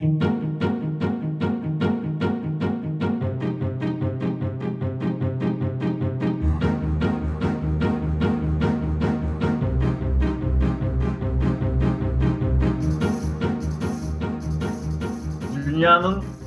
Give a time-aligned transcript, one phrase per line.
[0.00, 0.14] Dünyanın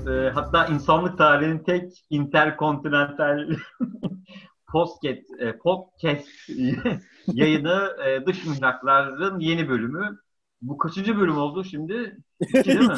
[0.08, 3.50] e, hatta insanlık tarihinin tek interkontinental
[4.68, 6.28] podcast, e, podcast
[7.28, 10.20] yayını e, Dış Mihraklar'ın yeni bölümü.
[10.62, 12.18] Bu kaçıncı bölüm oldu şimdi?
[12.42, 12.96] İki değil mi?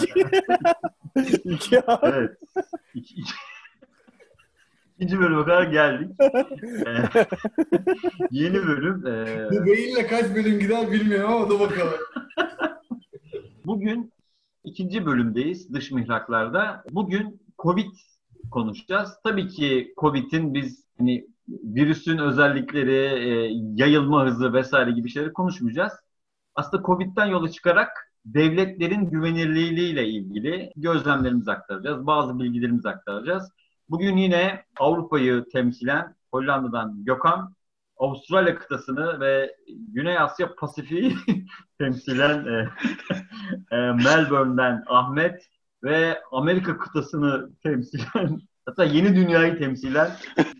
[1.44, 2.06] İki abi.
[2.16, 2.38] evet.
[2.96, 3.32] İki, iki.
[4.98, 6.10] İkinci bölüme kadar geldik.
[6.20, 7.04] Ee,
[8.32, 9.08] yeni bölüm.
[9.08, 11.94] e, Bu beyinle kaç bölüm gider bilmiyorum ama da bakalım.
[13.66, 14.14] Bugün
[14.64, 16.84] ikinci bölümdeyiz dış mihraklarda.
[16.92, 17.92] Bugün Covid
[18.52, 19.10] konuşacağız.
[19.24, 25.94] Tabii ki Covid'in biz hani virüsün özellikleri, e, yayılma hızı vesaire gibi şeyleri konuşmayacağız.
[26.56, 32.08] Aslında Covid'den yola çıkarak devletlerin güvenirliliğiyle ilgili gözlemlerimizi aktaracağız.
[32.08, 33.52] Bazı bilgilerimizi aktaracağız.
[33.90, 37.56] Bugün yine Avrupa'yı temsilen Hollanda'dan Gökhan,
[37.98, 41.16] Avustralya kıtasını ve Güney Asya Pasifik'i
[41.80, 42.70] temsilen e,
[43.76, 45.50] e, Melbourne'den Ahmet
[45.84, 50.12] ve Amerika kıtasını temsilen hatta yeni dünyayı temsilen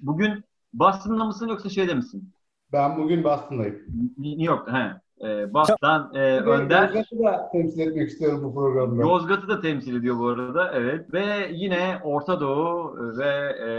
[0.02, 2.34] bugün Boston'da mısın yoksa şeyde misin?
[2.72, 3.80] Ben bugün Boston'dayım.
[4.18, 5.02] New York'ta he.
[5.24, 9.02] E, Boston'dan e, Önder Yozgat'ı da temsil etmek istiyorum bu programda.
[9.02, 13.72] Yozgat'ı da temsil ediyor bu arada evet ve yine Orta Doğu ve e,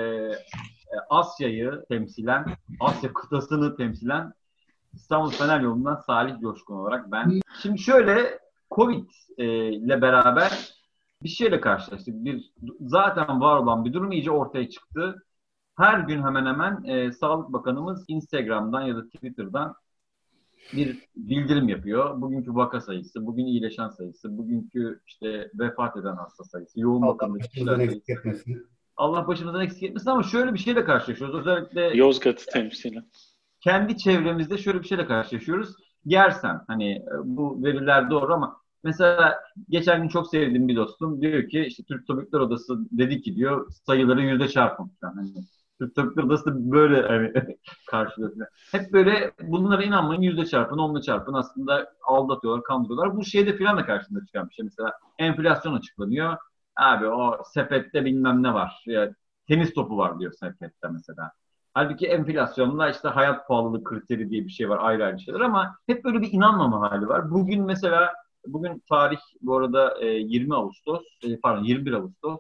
[0.93, 2.47] e, Asya'yı temsilen
[2.81, 4.33] Asya kıtasını temsilen
[4.93, 7.41] İstanbul Fener yolundan Salih Coşkun olarak ben.
[7.63, 8.39] Şimdi şöyle
[8.71, 10.73] Covid e, ile beraber
[11.23, 12.15] bir şeyle karşılaştık.
[12.15, 15.23] Bir zaten var olan bir durum iyice ortaya çıktı.
[15.77, 19.75] Her gün hemen hemen e, Sağlık Bakanımız Instagram'dan ya da Twitter'dan
[20.73, 22.21] bir bildirim yapıyor.
[22.21, 27.49] Bugünkü vaka sayısı, bugün iyileşen sayısı, bugünkü işte vefat eden hasta sayısı, yoğun Allah bakımdaki
[27.49, 27.97] kişiler başımızdan sayısı.
[27.97, 28.67] eksik etmesin.
[28.97, 31.41] Allah başımızdan eksik etmesin ama şöyle bir şeyle karşılaşıyoruz.
[31.41, 33.05] Özellikle Yozgat'ı temsilen.
[33.61, 35.77] kendi çevremizde şöyle bir şeyle karşılaşıyoruz.
[36.07, 41.49] Gersen hani e, bu veriler doğru ama mesela geçen gün çok sevdiğim bir dostum diyor
[41.49, 45.35] ki işte Türk Tabipler Odası dedi ki diyor sayıları yüzde çarpın falan.
[45.91, 47.33] Türk da böyle hani
[47.91, 48.47] karşılıyor.
[48.73, 53.17] Hep böyle bunlara inanmayın yüzde çarpın, onla çarpın aslında aldatıyorlar, kandırıyorlar.
[53.17, 54.65] Bu şeyde filan da karşında çıkan bir şey.
[54.65, 56.37] Mesela enflasyon açıklanıyor.
[56.77, 58.83] Abi o sepette bilmem ne var.
[58.87, 59.15] Ya,
[59.49, 61.33] tenis topu var diyor sepette mesela.
[61.75, 66.05] Halbuki enflasyonla işte hayat pahalılığı kriteri diye bir şey var ayrı ayrı şeyler ama hep
[66.05, 67.31] böyle bir inanmama hali var.
[67.31, 68.13] Bugün mesela
[68.47, 72.39] bugün tarih bu arada e, 20 Ağustos e, pardon 21 Ağustos.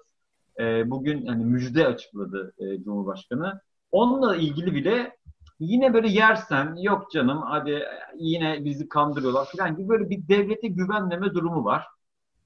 [0.60, 3.60] E, bugün hani müjde açıkladı e, Cumhurbaşkanı.
[3.90, 5.16] Onunla ilgili bile
[5.60, 7.84] yine böyle yersen yok canım hadi
[8.18, 11.86] yine bizi kandırıyorlar falan gibi böyle bir devlete güvenmeme durumu var.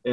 [0.07, 0.11] E,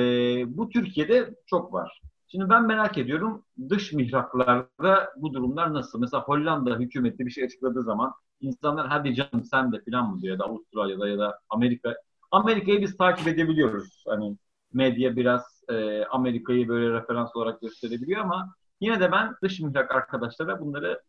[0.58, 2.02] bu Türkiye'de çok var.
[2.28, 6.00] Şimdi ben merak ediyorum dış mihraklarda bu durumlar nasıl?
[6.00, 10.34] Mesela Hollanda hükümeti bir şey açıkladığı zaman insanlar hadi canım sen de falan mı diyor
[10.34, 11.96] ya da Avustralya'da ya da Amerika.
[12.32, 14.04] Amerika'yı biz takip edebiliyoruz.
[14.08, 14.38] Hani
[14.74, 20.60] medya biraz e, Amerika'yı böyle referans olarak gösterebiliyor ama yine de ben dış mihrak arkadaşlara
[20.60, 21.02] bunları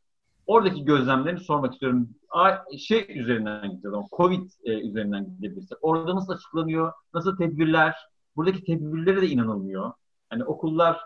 [0.47, 2.09] oradaki gözlemlerini sormak istiyorum.
[2.31, 5.79] A- şey üzerinden gideceğiz Covid e, üzerinden gidebilirsek.
[5.83, 6.93] Orada nasıl açıklanıyor?
[7.15, 7.95] Nasıl tedbirler?
[8.37, 9.93] Buradaki tedbirlere de inanılmıyor.
[10.31, 11.01] Hani okullar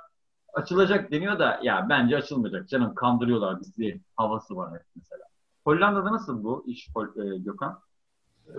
[0.55, 5.23] açılacak deniyor da ya bence açılmayacak canım kandırıyorlar bizi havası var mesela.
[5.65, 7.81] Hollanda'da nasıl bu iş e, Gökhan?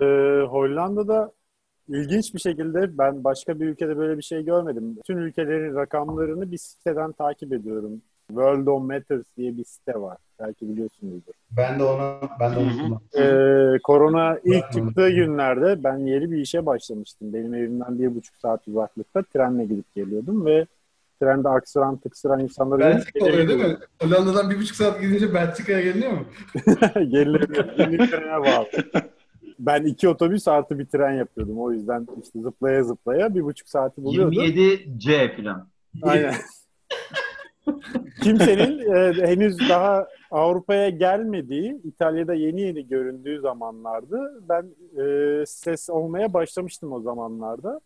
[0.00, 0.04] Ee,
[0.50, 1.32] Hollanda'da
[1.90, 4.96] ilginç bir şekilde ben başka bir ülkede böyle bir şey görmedim.
[4.96, 8.02] Bütün ülkelerin rakamlarını bir siteden takip ediyorum.
[8.28, 10.16] World on Matters diye bir site var.
[10.40, 11.32] Belki biliyorsunuzdur.
[11.50, 13.00] Ben de onu ben de onu.
[13.18, 17.32] Ee, korona ilk çıktığı günlerde ben yeni bir işe başlamıştım.
[17.32, 20.66] Benim evimden bir buçuk saat uzaklıkta trenle gidip geliyordum ve
[21.20, 23.76] trende aksıran tıksıran insanları Belçika oluyor değil mi?
[24.02, 26.24] Hollanda'dan bir buçuk saat gidince Belçika'ya geliniyor mu?
[26.94, 27.78] Gerilemiyor.
[27.78, 28.66] Yeni trene bağlı.
[29.60, 31.58] Ben iki otobüs artı bir tren yapıyordum.
[31.58, 34.34] O yüzden işte zıplaya zıplaya bir buçuk saati buluyordu.
[34.34, 35.68] 27C falan.
[36.02, 36.34] Aynen.
[38.22, 44.42] Kimsenin e, henüz daha Avrupa'ya gelmediği, İtalya'da yeni yeni göründüğü zamanlardı.
[44.48, 44.66] Ben
[45.02, 47.80] e, ses olmaya başlamıştım o zamanlarda.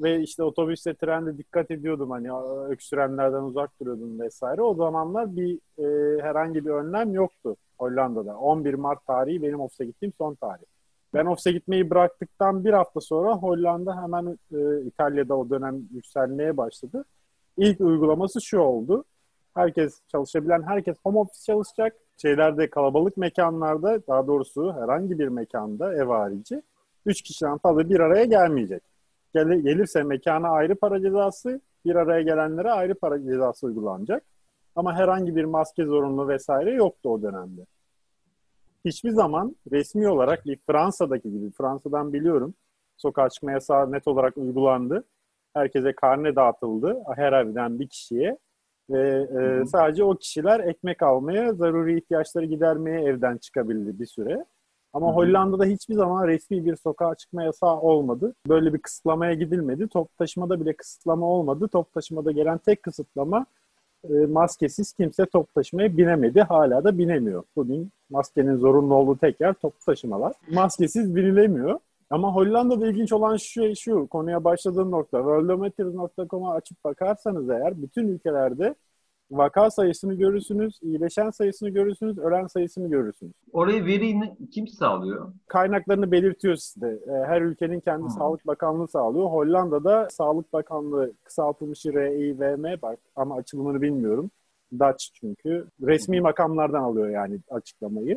[0.00, 2.32] Ve işte otobüste, trende dikkat ediyordum hani
[2.68, 4.62] öksürenlerden uzak duruyordum vesaire.
[4.62, 8.36] O zamanlar bir e, herhangi bir önlem yoktu Hollanda'da.
[8.36, 10.64] 11 Mart tarihi benim ofise gittiğim son tarih.
[11.14, 17.04] Ben ofise gitmeyi bıraktıktan bir hafta sonra Hollanda hemen e, İtalya'da o dönem yükselmeye başladı.
[17.56, 19.04] İlk uygulaması şu oldu.
[19.54, 21.96] Herkes çalışabilen herkes home office çalışacak.
[22.22, 26.62] Şeylerde kalabalık mekanlarda daha doğrusu herhangi bir mekanda ev harici
[27.06, 28.82] 3 kişiden fazla bir araya gelmeyecek.
[29.34, 34.22] Gel- gelirse mekana ayrı para cezası, Bir araya gelenlere ayrı para cezası uygulanacak.
[34.76, 37.66] Ama herhangi bir maske zorunlu vesaire yoktu o dönemde.
[38.84, 42.54] Hiçbir zaman resmi olarak Fransa'daki gibi, Fransa'dan biliyorum,
[42.96, 45.04] sokağa çıkma yasağı net olarak uygulandı.
[45.54, 48.38] Herkese karne dağıtıldı her evden bir kişiye.
[48.90, 54.44] Ve e, sadece o kişiler ekmek almaya, zaruri ihtiyaçları gidermeye evden çıkabildi bir süre.
[54.92, 55.14] Ama Hı-hı.
[55.14, 58.34] Hollanda'da hiçbir zaman resmi bir sokağa çıkma yasağı olmadı.
[58.48, 59.88] Böyle bir kısıtlamaya gidilmedi.
[59.88, 61.68] Top taşımada bile kısıtlama olmadı.
[61.68, 63.46] Top taşımada gelen tek kısıtlama
[64.04, 66.40] e, maskesiz kimse top taşımaya binemedi.
[66.40, 67.42] Hala da binemiyor.
[67.56, 70.32] Bugün maskenin zorunlu olduğu tek yer top taşımalar.
[70.52, 71.78] Maskesiz binilemiyor.
[72.10, 75.18] Ama Hollanda'da ilginç olan şu, şu konuya başladığım nokta.
[75.18, 78.74] Worldometers.com'a açıp bakarsanız eğer bütün ülkelerde
[79.30, 83.32] vaka sayısını görürsünüz, iyileşen sayısını görürsünüz, ölen sayısını görürsünüz.
[83.52, 84.20] Orayı veriyi
[84.52, 85.32] kim sağlıyor?
[85.46, 86.86] Kaynaklarını belirtiyor size.
[86.86, 88.10] E, her ülkenin kendi hmm.
[88.10, 89.26] Sağlık Bakanlığı sağlıyor.
[89.26, 94.30] Hollanda'da Sağlık Bakanlığı kısaltılmış RIVM bak ama açılımını bilmiyorum.
[94.78, 95.66] Dutch çünkü.
[95.82, 98.16] Resmi makamlardan alıyor yani açıklamayı.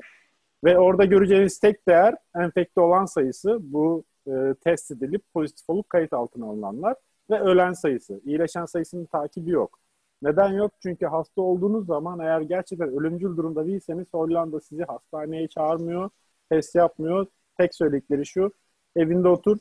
[0.63, 4.31] Ve orada göreceğiniz tek değer enfekte olan sayısı bu e,
[4.63, 6.95] test edilip pozitif olup kayıt altına alınanlar
[7.29, 8.21] ve ölen sayısı.
[8.25, 9.79] İyileşen sayısının takibi yok.
[10.23, 10.71] Neden yok?
[10.83, 16.09] Çünkü hasta olduğunuz zaman eğer gerçekten ölümcül durumda değilseniz Hollanda sizi hastaneye çağırmıyor,
[16.49, 17.27] test yapmıyor.
[17.57, 18.51] Tek söyledikleri şu,
[18.95, 19.57] evinde otur,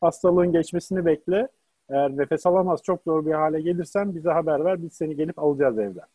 [0.00, 1.48] hastalığın geçmesini bekle.
[1.90, 5.78] Eğer nefes alamaz, çok zor bir hale gelirsen bize haber ver, biz seni gelip alacağız
[5.78, 6.06] evden.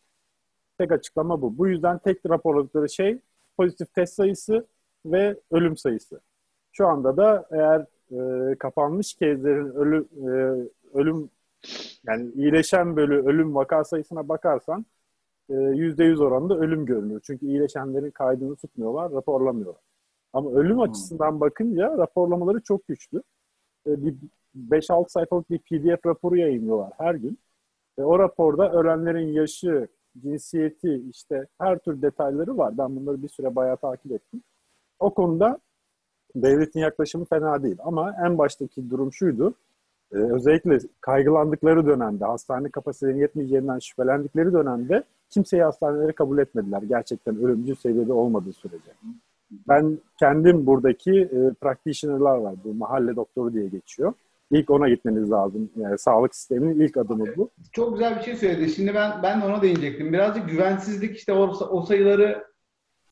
[0.78, 1.58] Tek açıklama bu.
[1.58, 3.18] Bu yüzden tek raporladıkları şey
[3.56, 4.66] pozitif test sayısı
[5.06, 6.20] ve ölüm sayısı.
[6.72, 7.86] Şu anda da eğer
[8.52, 10.28] e, kapanmış kezlerin ölü, e,
[10.98, 11.30] ölüm
[12.06, 14.86] yani iyileşen bölü ölüm vaka sayısına bakarsan
[15.48, 17.20] yüzde yüz oranında ölüm görünüyor.
[17.24, 19.82] Çünkü iyileşenlerin kaydını tutmuyorlar, raporlamıyorlar.
[20.32, 20.80] Ama ölüm hmm.
[20.80, 23.22] açısından bakınca raporlamaları çok güçlü.
[23.86, 24.14] E, bir
[24.70, 27.38] 5-6 sayfalık bir PDF raporu yayınlıyorlar her gün.
[27.98, 29.88] Ve o raporda ölenlerin yaşı,
[30.22, 32.78] cinsiyeti, işte her tür detayları var.
[32.78, 34.42] Ben bunları bir süre bayağı takip ettim.
[34.98, 35.58] O konuda
[36.36, 37.76] devletin yaklaşımı fena değil.
[37.84, 39.54] Ama en baştaki durum şuydu.
[40.14, 46.82] Ee, özellikle kaygılandıkları dönemde, hastane kapasitelerinin yetmeyeceğinden şüphelendikleri dönemde kimseyi hastanelere kabul etmediler.
[46.82, 48.90] Gerçekten ölümcül seviyede olmadığı sürece.
[49.68, 52.54] Ben kendim buradaki e, practitioner'lar var.
[52.64, 54.12] Bu mahalle doktoru diye geçiyor.
[54.50, 55.70] İlk ona gitmeniz lazım.
[55.76, 57.50] Yani sağlık sisteminin ilk adımı bu.
[57.72, 58.70] Çok güzel bir şey söyledi.
[58.70, 60.12] Şimdi ben ben ona değinecektim.
[60.12, 62.44] Birazcık güvensizlik işte o, o sayıları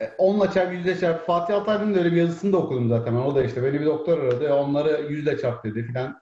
[0.01, 1.27] 10'la çarp, 100'le çarp.
[1.27, 3.15] Fatih Altaylı'nın öyle bir yazısını da okudum zaten.
[3.15, 4.55] O da işte beni bir doktor aradı.
[4.55, 6.22] Onları 100'le çarp dedi filan.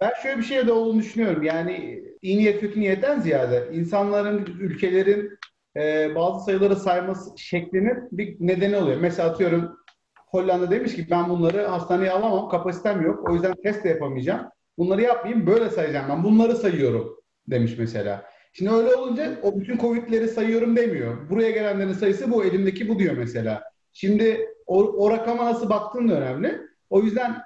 [0.00, 1.42] Ben şöyle bir şey de olduğunu düşünüyorum.
[1.42, 5.38] Yani iyi niyet kötü niyetten ziyade insanların, ülkelerin
[5.76, 9.00] e, bazı sayıları sayması şeklinin bir nedeni oluyor.
[9.00, 9.78] Mesela atıyorum
[10.26, 13.30] Hollanda demiş ki ben bunları hastaneye alamam, kapasitem yok.
[13.30, 14.46] O yüzden test de yapamayacağım.
[14.78, 16.24] Bunları yapmayayım, böyle sayacağım ben.
[16.24, 17.16] Bunları sayıyorum
[17.48, 18.24] demiş mesela.
[18.52, 21.30] Şimdi öyle olunca o bütün Covid'leri sayıyorum demiyor.
[21.30, 23.62] Buraya gelenlerin sayısı bu, elimdeki bu diyor mesela.
[23.92, 26.60] Şimdi o, o rakama nasıl baktığın da önemli.
[26.90, 27.36] O yüzden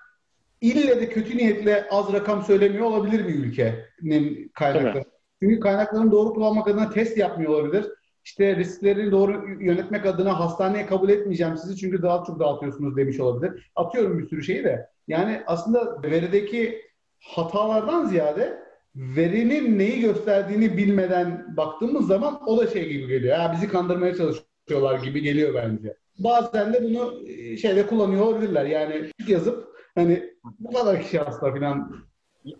[0.60, 5.04] ille de kötü niyetle az rakam söylemiyor olabilir bir ülkenin kaynakları.
[5.42, 7.86] Çünkü kaynaklarını doğru kullanmak adına test yapmıyor olabilir.
[8.24, 13.70] İşte riskleri doğru yönetmek adına hastaneye kabul etmeyeceğim sizi çünkü daha çok dağıtıyorsunuz demiş olabilir.
[13.76, 14.88] Atıyorum bir sürü şeyi de.
[15.08, 16.82] Yani aslında verideki
[17.20, 18.58] hatalardan ziyade
[18.96, 23.38] verinin neyi gösterdiğini bilmeden baktığımız zaman o da şey gibi geliyor.
[23.38, 25.96] Ya bizi kandırmaya çalışıyorlar gibi geliyor bence.
[26.18, 28.64] Bazen de bunu e, şeyde kullanıyor olabilirler.
[28.64, 31.92] Yani yazıp Hani bu kadar kişi hasta falan.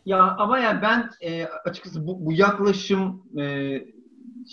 [0.06, 3.74] Ya ama yani ben e, açıkçası bu, bu yaklaşım e,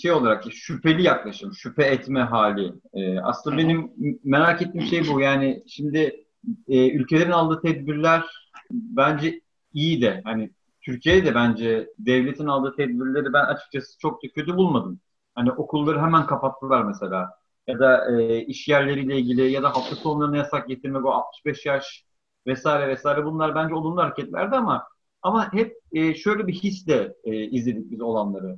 [0.01, 2.73] şey olarak şüpheli yaklaşım, şüphe etme hali.
[2.93, 3.91] E, aslında benim
[4.23, 5.19] merak ettiğim şey bu.
[5.19, 6.25] Yani şimdi
[6.67, 8.23] e, ülkelerin aldığı tedbirler
[8.71, 9.41] bence
[9.73, 10.51] iyi de hani
[10.81, 14.99] Türkiye'de de bence devletin aldığı tedbirleri ben açıkçası çok da kötü bulmadım.
[15.35, 17.29] Hani okulları hemen kapattılar mesela.
[17.67, 22.04] Ya da e, iş yerleriyle ilgili ya da hafta sonlarına yasak getirmek o 65 yaş
[22.47, 24.87] vesaire vesaire bunlar bence olumlu hareketlerdi ama
[25.21, 28.57] ama hep e, şöyle bir hisle e, izledik biz olanları.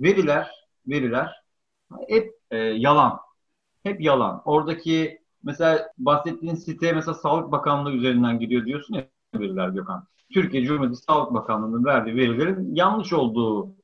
[0.00, 0.50] Veriler,
[0.86, 1.44] veriler
[2.08, 3.18] hep e, yalan.
[3.82, 4.42] Hep yalan.
[4.44, 10.06] Oradaki mesela bahsettiğin site mesela Sağlık Bakanlığı üzerinden gidiyor diyorsun ya veriler Gökhan.
[10.34, 13.74] Türkiye Cumhuriyeti Sağlık Bakanlığı'nın verdiği verilerin yanlış olduğu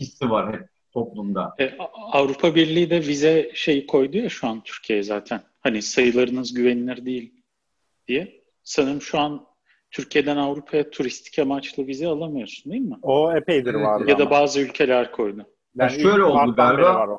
[0.00, 1.54] hissi var hep toplumda.
[1.58, 1.78] E,
[2.12, 5.40] Avrupa Birliği de vize şey koydu ya şu an Türkiye'ye zaten.
[5.60, 7.34] Hani sayılarınız güvenilir değil
[8.08, 8.37] diye
[8.68, 9.46] sanırım şu an
[9.90, 12.96] Türkiye'den Avrupa'ya turistik amaçlı vize alamıyorsun değil mi?
[13.02, 13.86] O epeydir evet.
[13.86, 15.46] vardı Ya da bazı ülkeler koydu.
[15.76, 17.18] Yani yani şöyle oldu galiba.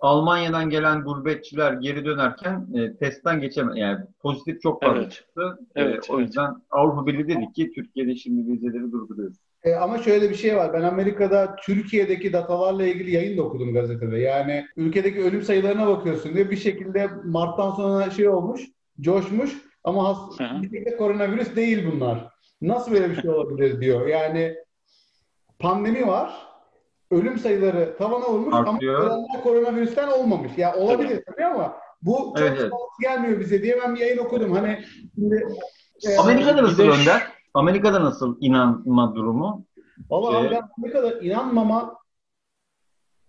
[0.00, 3.80] Almanya'dan gelen gurbetçiler geri dönerken e, testten geçemedi.
[3.80, 5.12] Yani pozitif çok fazla evet.
[5.12, 5.58] çıktı.
[5.74, 6.26] E, evet, o evet.
[6.26, 9.36] yüzden Avrupa Birliği dedi ki Türkiye'de şimdi vizeleri durduruyoruz.
[9.62, 10.72] E, ama şöyle bir şey var.
[10.72, 14.18] Ben Amerika'da Türkiye'deki datalarla ilgili yayın da okudum gazetede.
[14.18, 18.62] Yani ülkedeki ölüm sayılarına bakıyorsun diye bir şekilde Mart'tan sonra şey olmuş,
[19.00, 22.28] coşmuş ama has, bir şekilde koronavirüs değil bunlar.
[22.62, 24.06] Nasıl böyle bir şey olabilir diyor.
[24.06, 24.56] Yani
[25.58, 26.48] pandemi var.
[27.10, 29.00] Ölüm sayıları tavana vurmuş Artıyor.
[29.00, 30.52] ama ölenler koronavirüsten olmamış.
[30.56, 32.72] Ya olabilir tabii ama bu çok Evet, evet.
[33.02, 34.52] gelmiyor bize diye ben bir yayın okudum.
[34.52, 35.46] Hani şimdi
[36.08, 37.22] e, Amerika'da nasıl de şu- Önder?
[37.54, 39.64] Amerika'da nasıl inanma durumu?
[40.10, 41.96] Valla Ee, ben Amerika'da inanmama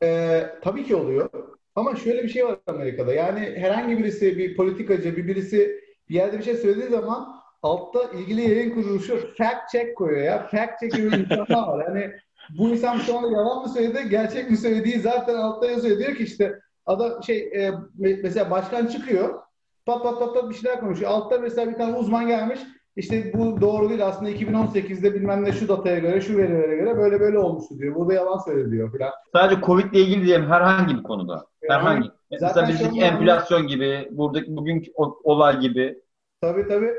[0.04, 1.30] e, tabii ki oluyor.
[1.76, 3.14] Ama şöyle bir şey var Amerika'da.
[3.14, 8.42] Yani herhangi birisi bir politikacı, bir birisi bir yerde bir şey söylediği zaman altta ilgili
[8.42, 10.48] yayın kuruluşu fact check koyuyor ya.
[10.52, 11.86] Fact check gibi insanlar var.
[11.88, 12.12] Yani
[12.58, 15.98] bu insan şu anda yalan mı söyledi, gerçek mi söylediği zaten altta yazıyor.
[16.00, 19.42] Diyor ki işte adam şey e, me- mesela başkan çıkıyor.
[19.86, 21.12] Pat pat pat pat bir şeyler konuşuyor.
[21.12, 22.60] Altta mesela bir tane uzman gelmiş.
[23.00, 27.20] İşte bu doğru değil aslında 2018'de bilmem ne şu dataya göre, şu verilere göre böyle
[27.20, 27.96] böyle olmuştu diyor.
[27.96, 29.12] Burada yalan söylüyor filan.
[29.34, 31.46] Sadece Covid ile ilgili diyelim herhangi bir konuda.
[31.68, 32.10] Herhangi.
[32.40, 34.92] Zaten Mesela bizdeki an- enflasyon gibi, buradaki bugünkü
[35.24, 36.00] olay gibi.
[36.42, 36.94] Tabii tabii.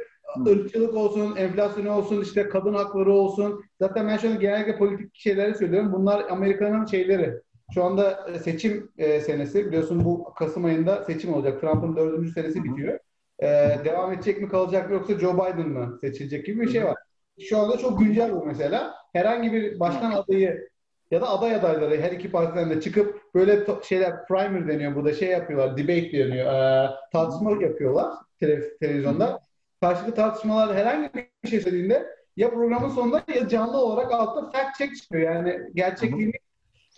[0.47, 3.65] Irkçılık olsun, enflasyon olsun, işte kadın hakları olsun.
[3.81, 5.93] Zaten ben şu an genellikle politik şeyleri söylüyorum.
[5.93, 7.41] Bunlar Amerika'nın şeyleri.
[7.75, 9.67] Şu anda e, seçim e, senesi.
[9.67, 11.61] Biliyorsun bu Kasım ayında seçim olacak.
[11.61, 12.99] Trump'ın dördüncü senesi bitiyor.
[13.43, 13.47] E,
[13.85, 16.97] devam edecek mi kalacak mı yoksa Joe Biden mı seçilecek gibi bir şey var.
[17.41, 18.95] Şu anda çok güncel bu mesela.
[19.13, 20.69] Herhangi bir başkan adayı
[21.11, 25.29] ya da aday adayları her iki partiden de çıkıp böyle şeyler primer deniyor burada şey
[25.29, 29.41] yapıyorlar debate deniyor e, tartışma yapıyorlar tele- televizyonda
[29.81, 31.11] karşılıklı tartışmalar herhangi
[31.45, 32.07] bir şey söylediğinde
[32.37, 35.35] ya programın sonunda ya canlı olarak altta fact check çıkıyor.
[35.35, 36.33] Yani gerçekliğini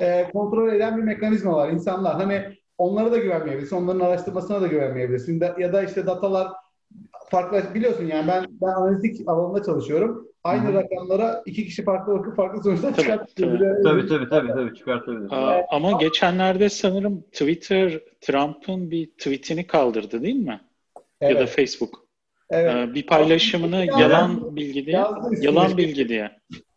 [0.00, 1.68] e, kontrol eden bir mekanizma var.
[1.68, 5.40] İnsanlar hani onlara da güvenmeyebilirsin, onların araştırmasına da güvenmeyebilirsin.
[5.40, 6.48] Da- ya da işte datalar
[7.30, 10.28] farklı biliyorsun yani ben ben analitik alanında çalışıyorum.
[10.44, 10.74] Aynı Hı hı.
[10.74, 13.58] rakamlara iki kişi farklı bakıp farklı sonuçlar Tabii, çıkartıyor.
[13.58, 13.82] tabii.
[13.82, 15.28] Tabii tabii tabii tabii çıkartabilir.
[15.32, 20.60] Aa, ama geçenlerde sanırım Twitter Trump'ın bir tweetini kaldırdı değil mi?
[21.20, 21.94] Ya da Evet, Facebook.
[22.50, 22.74] evet.
[22.90, 25.04] Ee, bir paylaşımını yalan bilgi diye.
[25.40, 26.30] Yalan bilgi diye.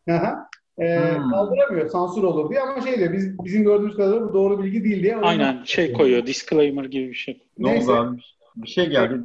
[0.10, 0.48] Aha.
[0.80, 1.32] Ee, Hmm.
[1.32, 5.04] Kaldıramıyor, sansür olur diye ama şey diyor, biz, bizim gördüğümüz kadarıyla bu doğru bilgi değil
[5.04, 5.16] diye.
[5.18, 6.26] Aynen şey koyuyor.
[6.26, 7.44] Disclaimer gibi bir şey.
[7.58, 7.92] Ne Neyse.
[7.92, 8.18] oldu abi?
[8.56, 9.22] Bir şey geldi.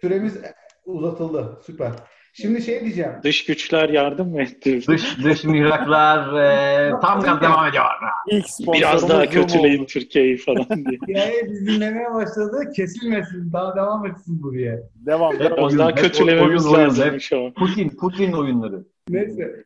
[0.00, 0.38] Süremiz
[0.84, 1.90] uzatıldı, süper.
[2.36, 4.86] Şimdi şey diyeceğim, Dış güçler yardım mı etti?
[4.88, 7.84] Dış, dış mihraklar e, tam gaz devam ediyor.
[8.28, 9.84] İlk Biraz daha kötüleyin.
[9.84, 10.98] Türkiye'yi falan diye.
[11.08, 14.82] hikaye biz dinlemeye başladı, kesilmesin, daha devam etsin bu diye.
[14.94, 15.40] Devam.
[15.40, 17.56] Hep oyun, daha hep kötülememiz oyun, lazım hep.
[17.56, 18.84] Putin, Putin oyunları.
[19.08, 19.64] Neyse,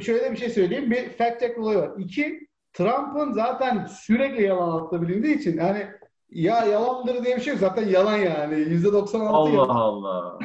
[0.00, 1.90] şöyle bir şey söyleyeyim, bir fact check olayı var.
[1.98, 5.86] İki, Trump'ın zaten sürekli yalan bilindiği için hani
[6.30, 7.60] ya yalandır diye bir şey yok.
[7.60, 8.58] Zaten yalan yani.
[8.58, 9.68] Yüzde 96 Allah yalan.
[9.68, 10.38] Allah.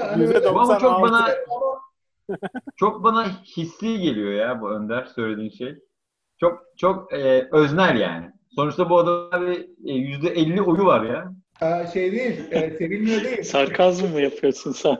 [0.00, 1.02] Hani Yüzde böyle- Ama çok 96.
[1.02, 1.28] bana
[2.76, 5.74] çok bana hissi geliyor ya bu Önder söylediğin şey.
[6.40, 8.30] Çok çok e, öznel yani.
[8.54, 11.32] Sonuçta bu adamda bir e, yüzde elli oyu var ya.
[11.62, 13.42] Ee, şey değil, e, sevilmiyor değil.
[13.42, 14.96] Sarkazm mı yapıyorsun sen?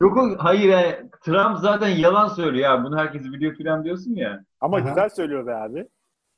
[0.00, 2.84] Yok hayır yani Trump zaten yalan söylüyor ya.
[2.84, 4.44] Bunu herkes biliyor falan diyorsun ya.
[4.60, 4.88] Ama Aha.
[4.88, 5.86] güzel söylüyor be abi.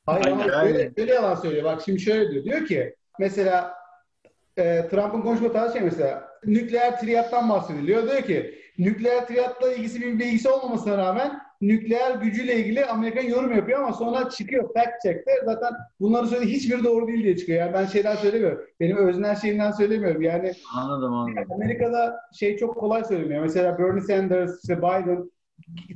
[0.05, 1.63] Hayır şöyle, şöyle yalan söylüyor.
[1.63, 2.43] Bak şimdi şöyle diyor.
[2.43, 3.73] Diyor ki mesela
[4.57, 8.03] e, Trump'ın konuşma tarzı şey mesela nükleer triyattan bahsediliyor.
[8.03, 13.79] Diyor ki nükleer triyatla ilgisi bir bilgisi olmamasına rağmen nükleer gücüyle ilgili Amerika yorum yapıyor
[13.79, 17.59] ama sonra çıkıyor fact check'te zaten bunları söylediği hiçbiri doğru değil diye çıkıyor.
[17.59, 18.61] Yani ben şeyden söylemiyorum.
[18.79, 20.21] Benim öznel şeyimden söylemiyorum.
[20.21, 21.51] Yani Anladım anladım.
[21.51, 23.41] Amerika'da şey çok kolay söyleniyor.
[23.41, 25.31] Mesela Bernie Sanders, işte Biden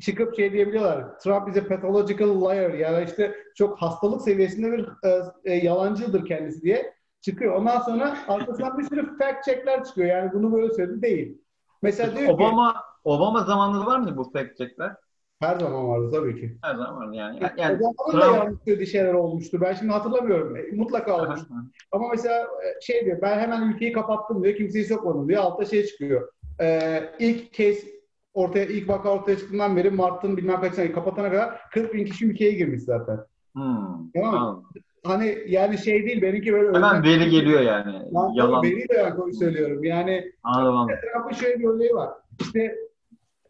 [0.01, 1.19] çıkıp şey diyebiliyorlar.
[1.19, 2.73] Trump a pathological liar.
[2.73, 7.55] Yani işte çok hastalık seviyesinde bir e, e, yalancıdır kendisi diye çıkıyor.
[7.55, 10.07] Ondan sonra arkasından bir sürü fact checkler çıkıyor.
[10.07, 11.41] Yani bunu böyle söyledi değil.
[11.81, 14.95] Mesela diyor ki Obama Obama zamanında var mı bu fact checkler?
[15.39, 16.57] Her zaman vardı tabii ki.
[16.63, 17.39] Her zaman vardı yani.
[17.57, 19.61] Yani Obama'nın da Trump- yanlış söylediği şeyler olmuştu.
[19.61, 20.55] Ben şimdi hatırlamıyorum.
[20.57, 21.47] E, Mutlaka olmuştu.
[21.91, 25.41] Ama mesela e, şey diyor, ben hemen ülkeyi kapattım diyor, kimseyi sokmadım diyor.
[25.43, 26.29] Altta şey çıkıyor.
[26.61, 27.87] Ee, ilk case
[28.33, 32.25] ortaya, ilk vaka ortaya çıktığından beri Mart'ın bilmem kaç sene kapatana kadar 40 bin kişi
[32.25, 33.17] ülkeye girmiş zaten.
[33.53, 34.39] Hmm, Tamam mı?
[34.39, 34.63] anladım.
[35.03, 36.77] Hani yani şey değil, benimki böyle...
[36.77, 38.13] Hemen veri geliyor yani.
[38.13, 38.63] Lan Yalan.
[38.63, 39.83] Veri de ben söylüyorum.
[39.83, 40.95] Yani anladım.
[41.13, 42.09] Trump'ın şöyle bir örneği var.
[42.41, 42.75] İşte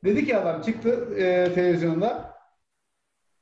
[0.04, 2.30] dedi ki adam çıktı e, televizyonda.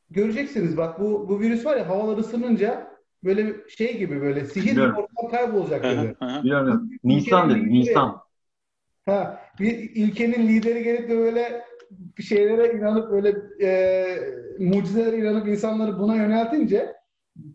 [0.10, 2.88] Göreceksiniz bak bu bu virüs var ya havalar ısınınca
[3.24, 6.16] böyle şey gibi böyle sihir bir ortam kaybolacak dedi.
[6.44, 6.90] Biliyorum.
[7.04, 7.70] Nisan dedi.
[7.70, 8.18] Nisan.
[9.06, 11.62] Ha, bir ülkenin lideri gelip de böyle
[12.20, 14.06] şeylere inanıp böyle e,
[14.60, 16.94] mucizelere inanıp insanları buna yöneltince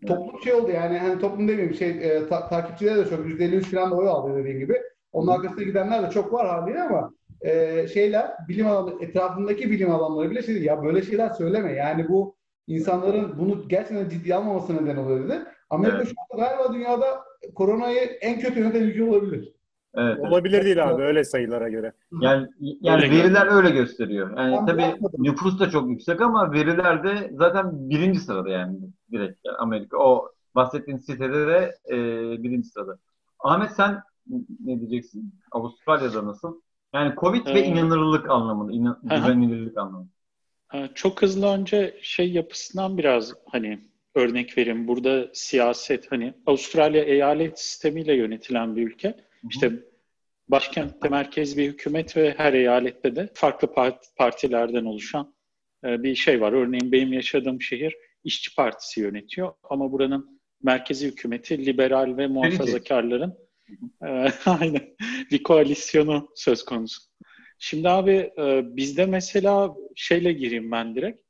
[0.06, 3.90] toplum şey oldu yani hani toplum demeyeyim şey e, ta- takipçileri de çok %53 falan
[3.90, 4.74] da oy aldı dediğim gibi.
[5.12, 7.12] Onun arkasına gidenler de çok var haliyle ama
[7.44, 11.72] e, şeyler bilim adamı etrafındaki bilim adamları bile şey dedi, ya böyle şeyler söyleme.
[11.72, 15.38] Yani bu insanların bunu gerçekten ciddiye almaması neden oluyor dedi.
[15.70, 16.08] Amerika Evet.
[16.08, 17.06] şu anda galiba dünyada
[17.54, 19.54] koronayı en kötü yöneten ülke olabilir.
[19.94, 20.18] Evet.
[20.20, 21.92] Olabilir değil abi öyle sayılara göre.
[22.20, 22.46] Yani
[22.80, 24.38] yani Öyle veriler öyle gösteriyor.
[24.38, 25.24] Yani Ben tabii bakmadım.
[25.24, 28.78] nüfus da çok yüksek ama veriler de zaten birinci sırada yani
[29.12, 29.96] direkt yani Amerika.
[29.98, 31.96] O bahsettiğin sitede de e,
[32.42, 32.98] birinci sırada.
[33.38, 34.00] Ahmet sen
[34.64, 35.34] ne diyeceksin?
[35.52, 36.60] Avustralya'da nasıl?
[36.94, 40.08] Yani Covid ve Ee, inanırlılık anlamında, inan, güvenilirlik anlamında.
[40.74, 43.78] Ee, Çok hızlı önce şey yapısından biraz hani
[44.14, 44.88] örnek vereyim.
[44.88, 49.14] Burada siyaset hani Avustralya eyalet sistemiyle yönetilen bir ülke.
[49.50, 49.72] İşte
[50.48, 55.34] başkentte merkez bir hükümet ve her eyalette de farklı part- partilerden oluşan
[55.84, 56.52] e, bir şey var.
[56.52, 63.34] Örneğin benim yaşadığım şehir İşçi Partisi yönetiyor ama buranın merkezi hükümeti liberal ve muhafazakarların
[64.46, 64.96] aynen
[65.30, 67.02] bir koalisyonu söz konusu.
[67.58, 71.20] Şimdi abi e, bizde mesela şeyle gireyim ben direkt.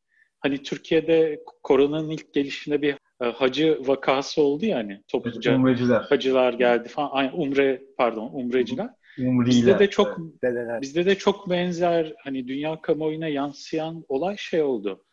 [0.41, 6.53] Hani Türkiye'de koronanın ilk gelişinde bir e, hacı vakası oldu ya hani topluca Umreciler, hacılar
[6.55, 7.09] geldi falan.
[7.13, 8.89] Aynen, umre pardon umreciler.
[9.19, 9.47] umriler.
[9.47, 10.81] Bizde de çok Dedeler.
[10.83, 15.05] bizde de çok benzer hani dünya kamuoyuna yansıyan olay şey oldu.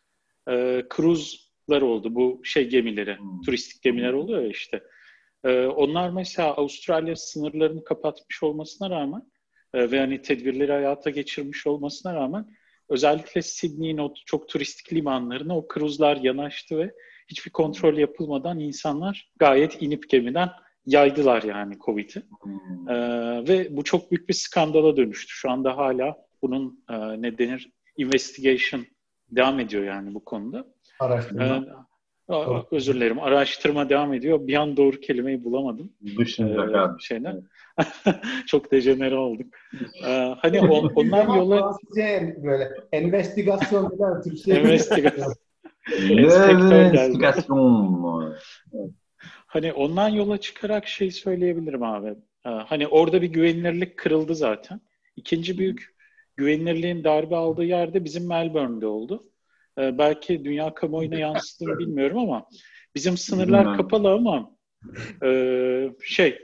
[0.50, 3.40] Ee, kruzlar oldu bu şey gemileri, Hmm.
[3.42, 4.82] turistik gemiler oluyor ya işte.
[5.44, 9.22] Ee, onlar mesela Avustralya sınırlarını kapatmış olmasına rağmen
[9.74, 12.46] e, ve hani tedbirleri hayata geçirmiş olmasına rağmen
[12.88, 16.94] özellikle Sydney'in o çok turistik limanlarına o kruzlar yanaştı ve
[17.28, 20.50] hiçbir kontrol yapılmadan insanlar gayet inip gemiden
[20.86, 22.22] yaydılar yani Covid'i.
[22.42, 22.88] Hmm.
[22.88, 25.32] Ee, ve bu çok büyük bir skandala dönüştü.
[25.32, 28.86] Şu anda hala bunun e, ne denir investigation
[29.30, 30.66] devam ediyor yani bu konuda.
[31.00, 31.44] Araştırma.
[31.44, 31.89] Ee,
[32.30, 33.20] a- özür dilerim.
[33.20, 34.46] Araştırma devam ediyor.
[34.46, 35.92] Bir an doğru kelimeyi bulamadım.
[36.18, 36.96] Dışında Ee, kaldı.
[37.00, 37.42] şeyden.
[38.46, 39.46] çok dejenere olduk.
[40.06, 41.76] Ee, hani on- onlar yola
[42.42, 44.50] böyle investigasyon eder Türkçe.
[44.54, 44.60] Geldi.
[44.68, 45.34] Investigation.
[49.46, 52.08] Hani ondan yola çıkarak şey söyleyebilirim abi.
[52.46, 54.80] Ee, Hani orada bir güvenilirlik kırıldı zaten.
[55.16, 55.94] İkinci büyük
[56.36, 59.24] güvenilirliğin darbe aldığı yerde bizim Melbourne'de oldu.
[59.78, 62.48] Ee, belki dünya kamuoyuna yansıttığını bilmiyorum ama
[62.94, 64.56] bizim sınırlar kapalı ama
[65.24, 66.38] e, şey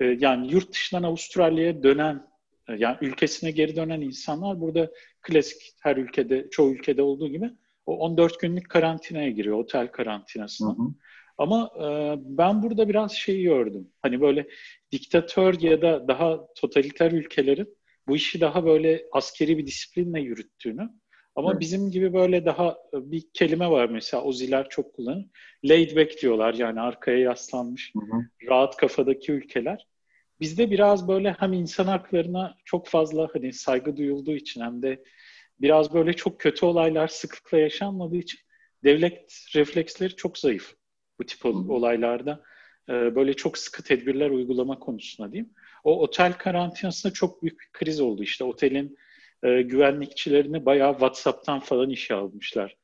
[0.00, 2.26] e, yani yurt dışından Avustralya'ya dönen
[2.68, 4.90] e, yani ülkesine geri dönen insanlar burada
[5.22, 7.50] klasik her ülkede çoğu ülkede olduğu gibi
[7.86, 10.70] o 14 günlük karantinaya giriyor otel Hı karantinasına.
[10.70, 10.94] hı.
[11.38, 11.86] Ama e,
[12.18, 13.88] ben burada biraz şeyi gördüm.
[14.02, 14.48] Hani böyle
[14.92, 17.76] diktatör ya da daha totaliter ülkelerin
[18.08, 20.90] bu işi daha böyle askeri bir disiplinle yürüttüğünü.
[21.36, 21.60] Ama Evet.
[21.60, 25.26] bizim gibi böyle daha e, bir kelime var mesela Oziler çok kullanır.
[25.64, 28.48] Laid back diyorlar yani arkaya yaslanmış Hı hı.
[28.48, 29.86] rahat kafadaki ülkeler.
[30.40, 35.02] Bizde biraz böyle hem insan haklarına çok fazla hani saygı duyulduğu için hem de
[35.60, 38.40] biraz böyle çok kötü olaylar sıklıkla yaşanmadığı için
[38.84, 40.74] devlet refleksleri çok zayıf
[41.20, 42.42] bu tip olaylarda.
[42.88, 45.50] Ee, böyle çok sıkı tedbirler uygulama konusunda diyeyim.
[45.84, 48.22] O otel karantinasında çok büyük bir kriz oldu.
[48.22, 48.96] İşte otelin
[49.42, 52.76] e, güvenlikçilerini bayağı WhatsApp'tan falan işe almışlar.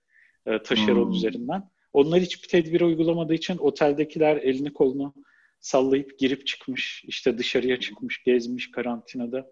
[0.47, 1.13] E, taşeron Hmm.
[1.13, 1.71] üzerinden.
[1.93, 5.15] Onlar hiçbir tedbir uygulamadığı için oteldekiler elini kolunu
[5.61, 9.51] sallayıp girip çıkmış, işte dışarıya çıkmış, gezmiş karantinada.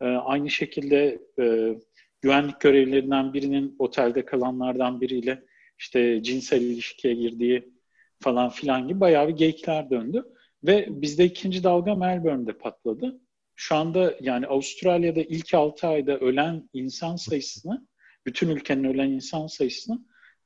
[0.00, 1.74] Ee, aynı şekilde e,
[2.20, 5.42] güvenlik görevlilerinden birinin otelde kalanlardan biriyle
[5.78, 7.72] işte cinsel ilişkiye girdiği
[8.20, 10.24] falan filan gibi bayağı bir geyikler döndü.
[10.64, 13.20] Ve bizde ikinci dalga Melbourne'de patladı.
[13.56, 17.86] Şu anda yani Avustralya'da ilk 6 ayda ölen insan sayısını,
[18.26, 19.98] bütün ülkenin ölen insan sayısını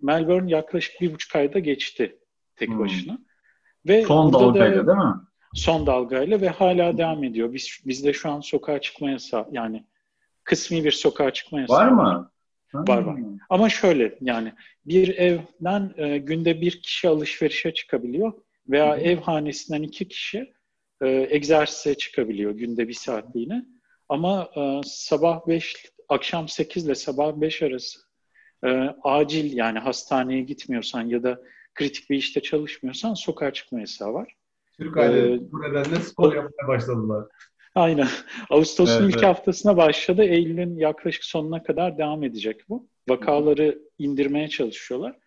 [0.02, 2.18] Melbourne yaklaşık bir buçuk ayda geçti
[2.56, 2.78] tek Hmm.
[2.80, 3.18] başına.
[3.86, 5.14] Ve Son burada da- dalgayla değil mi?
[5.54, 7.52] son dalgayla ve hala devam ediyor.
[7.52, 9.84] Biz bizde şu an sokağa çıkma yasağı yani
[10.44, 12.30] kısmi bir sokağa çıkma yasağı Var mı?
[12.74, 13.18] Var, var.
[13.50, 14.52] Ama şöyle yani
[14.86, 18.32] bir evden e, günde bir kişi alışverişe çıkabiliyor
[18.68, 19.00] veya hı.
[19.00, 20.52] ev hanesinden iki kişi
[21.02, 23.66] e, egzersize çıkabiliyor günde bir saatliğine.
[24.08, 25.76] Ama e, sabah 5
[26.08, 28.00] akşam 8 ile sabah 5 arası
[28.64, 28.68] e,
[29.02, 31.40] acil yani hastaneye gitmiyorsan ya da
[31.74, 34.36] kritik bir işte çalışmıyorsan sokağa çıkma yasağı var.
[34.78, 37.24] Türk aileleri Ee, bu nedenle spor yapmaya başladılar.
[37.74, 38.08] Aynen.
[38.50, 39.26] Ağustos'un Evet, ilk evet.
[39.26, 40.22] haftasına başladı.
[40.22, 42.88] Eylül'ün yaklaşık sonuna kadar devam edecek bu.
[43.08, 45.18] Vakaları indirmeye çalışıyorlar.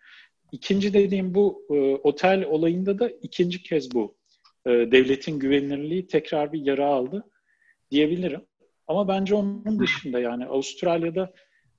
[0.52, 4.16] İkinci dediğim bu e, otel olayında da ikinci kez bu.
[4.66, 7.24] E, devletin güvenilirliği tekrar bir yara aldı
[7.90, 8.40] diyebilirim.
[8.86, 11.32] Ama bence onun dışında yani Avustralya'da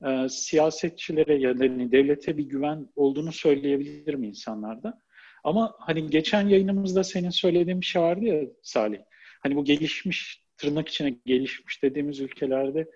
[0.07, 5.01] e, siyasetçilere ya da hani devlete bir güven olduğunu söyleyebilirim insanlarda.
[5.43, 8.99] Ama hani geçen yayınımızda senin söylediğin bir şey vardı ya Salih.
[9.39, 12.87] Hani bu gelişmiş, tırnak içine gelişmiş dediğimiz ülkelerde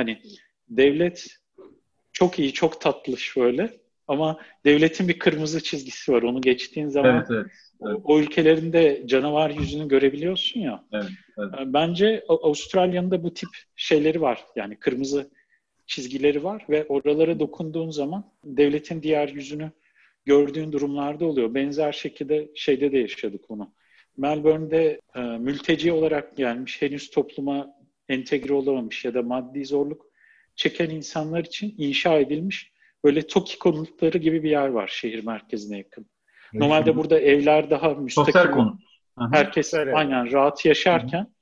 [0.00, 0.22] Hani
[0.68, 1.26] devlet
[2.12, 6.22] çok iyi, çok tatlı şöyle ama devletin bir kırmızı çizgisi var.
[6.22, 7.46] Onu geçtiğin zaman Evet, evet.
[7.86, 7.98] evet.
[8.04, 10.84] o ülkelerin de canavar yüzünü görebiliyorsun ya.
[10.92, 11.50] Evet, evet.
[11.66, 14.44] Bence A- Avustralya'nın da bu tip şeyleri var.
[14.56, 15.30] Yani kırmızı
[15.86, 19.70] çizgileri var ve oralara dokunduğun zaman devletin diğer yüzünü
[20.24, 21.54] gördüğün durumlarda oluyor.
[21.54, 23.72] Benzer şekilde şeyde de yaşadık bunu.
[24.16, 27.74] Melbourne'de e, mülteci olarak gelmiş, henüz topluma
[28.08, 30.06] entegre olamamış ya da maddi zorluk
[30.56, 32.72] çeken insanlar için inşa edilmiş
[33.04, 36.06] böyle TOKİ konutları gibi bir yer var şehir merkezine yakın.
[36.54, 38.50] Normalde burada evler daha Sosyal müstakil.
[38.50, 38.80] konut.
[39.18, 39.28] Hı hı.
[39.32, 39.94] Herkes Evet.
[39.96, 41.34] aynen rahat yaşarken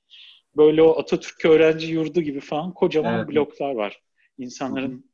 [0.56, 3.28] böyle o Atatürk öğrenci yurdu gibi falan kocaman Evet.
[3.28, 4.02] bloklar var.
[4.38, 5.10] İnsanların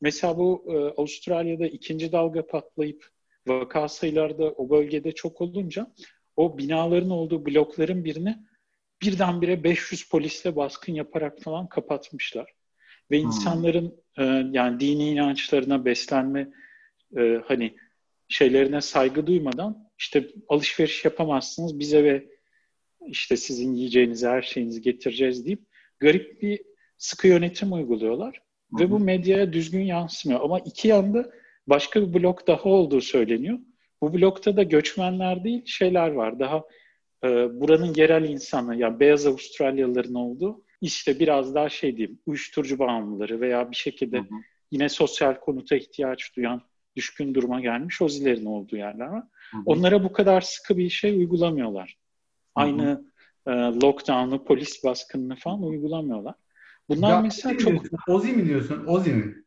[0.00, 3.08] mesela bu e, Avustralya'da ikinci dalga patlayıp
[3.46, 5.86] vaka sayıları da o bölgede çok olunca
[6.36, 8.36] o binaların olduğu blokların birini
[9.02, 12.52] birdenbire 500 polisle baskın yaparak falan kapatmışlar.
[13.10, 16.48] Ve insanların e, yani dini inançlarına beslenme
[17.16, 17.76] e, hani
[18.28, 22.28] şeylerine saygı duymadan işte alışveriş yapamazsınız bize ve
[23.06, 25.62] işte sizin yiyeceğinizi her şeyinizi getireceğiz deyip
[25.98, 26.62] garip bir
[26.98, 28.42] sıkı yönetim uyguluyorlar.
[28.80, 30.40] Ve bu medyaya düzgün yansımıyor.
[30.40, 31.30] Ama iki yanda
[31.66, 33.58] başka bir blok daha olduğu söyleniyor.
[34.00, 36.38] Bu blokta da göçmenler değil şeyler var.
[36.38, 36.62] Daha
[37.24, 37.28] e,
[37.60, 43.70] buranın yerel insanı, yani beyaz Avustralyalıların olduğu işte biraz daha şey diyeyim uyuşturucu bağımlıları veya
[43.70, 44.34] bir şekilde Hı hı.
[44.70, 46.62] yine sosyal konuta ihtiyaç duyan
[46.96, 49.22] düşkün duruma gelmiş ozilerin olduğu yerler var.
[49.50, 49.62] Hı hı.
[49.66, 51.98] Onlara bu kadar sıkı bir şey uygulamıyorlar.
[52.54, 53.04] Aynı
[53.46, 56.34] e, lockdown'u, polis baskınını falan uygulamıyorlar.
[56.88, 57.98] Bunlar Ya, mesela Ozi mi çok diyorsun?
[58.08, 58.86] Ozi mi diyorsun?
[58.86, 59.44] Ozi mi?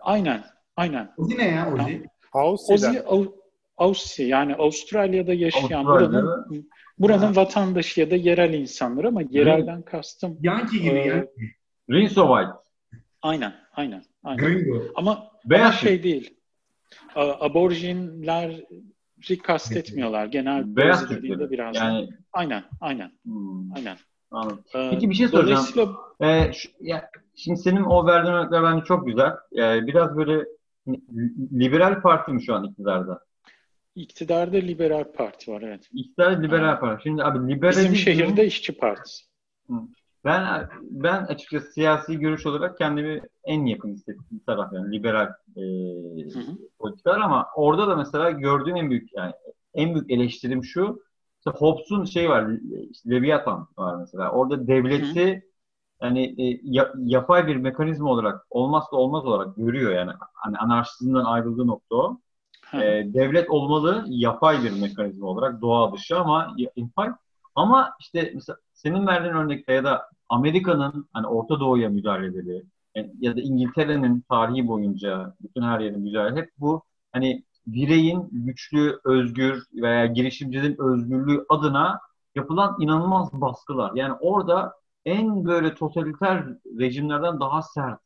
[0.00, 0.44] aynen
[0.76, 1.12] aynen.
[1.16, 2.06] Ozi ne ya Ozi?
[2.32, 2.88] Aussie'den.
[2.88, 3.45] Ozi Av-
[3.76, 6.22] Aussie yani Avustralya'da yaşayan Avustralya.
[6.22, 11.30] buranın buranın vatandaşı ya da yerel insanlar ama yerelden kastım Yankee gibi Ee, Yankee.
[11.90, 12.52] Rinso White.
[13.22, 14.44] aynen aynen aynen.
[14.44, 14.82] Gringo.
[14.94, 16.34] Ama, ama Beyaz şey değil.
[17.16, 18.66] Aborjinleri
[19.44, 20.26] kastetmiyorlar.
[20.26, 21.50] Genel Beyaz Türkleri.
[21.50, 21.76] biraz.
[21.76, 23.96] Yani Aynen aynen hmm, aynen.
[24.30, 24.60] anladım.
[24.74, 25.64] Ee, Peki bir şey soracağım.
[25.76, 29.30] Dolayısıyla Ee, şu- ya, şimdi senin o verdiğin örnekler bence çok güzel.
[29.52, 30.44] Ee, biraz böyle
[31.52, 33.20] liberal parti mi şu an iktidarda?
[33.96, 35.88] İktidarda liberal parti var evet.
[35.92, 37.02] İktidar liberal parti.
[37.02, 37.80] Şimdi abi liberalizm...
[37.80, 39.24] Bizim şehirde işçi partisi.
[40.24, 45.60] Ben ben açıkçası siyasi görüş olarak kendimi en yakın hissettiğim taraf yani liberal e,
[46.34, 46.58] Hı hı.
[46.78, 49.32] politikalar ama orada da mesela gördüğüm en büyük yani
[49.74, 51.02] en büyük eleştirim şu
[51.38, 52.50] işte Hobbes'un şey var
[52.90, 55.42] işte Leviathan var mesela orada devleti
[56.02, 61.66] yani e, ya- yapay bir mekanizma olarak olmazsa olmaz olarak görüyor yani hani anarşizmden ayrıldığı
[61.66, 62.20] nokta o.
[62.74, 62.80] E,
[63.14, 67.10] devlet olmalı yapay bir mekanizma olarak doğa dışı ama ya- yapay.
[67.54, 72.62] Ama işte mesela senin verdiğin örnekte ya da Amerika'nın hani Orta Doğu'ya müdahaleleri
[72.96, 79.00] e, ya da İngiltere'nin tarihi boyunca bütün her yerin müdahale hep bu hani bireyin güçlü,
[79.04, 82.00] özgür veya girişimcinin özgürlüğü adına
[82.34, 83.92] yapılan inanılmaz baskılar.
[83.94, 84.74] Yani orada
[85.04, 86.44] en böyle totaliter
[86.78, 88.00] rejimlerden daha sert.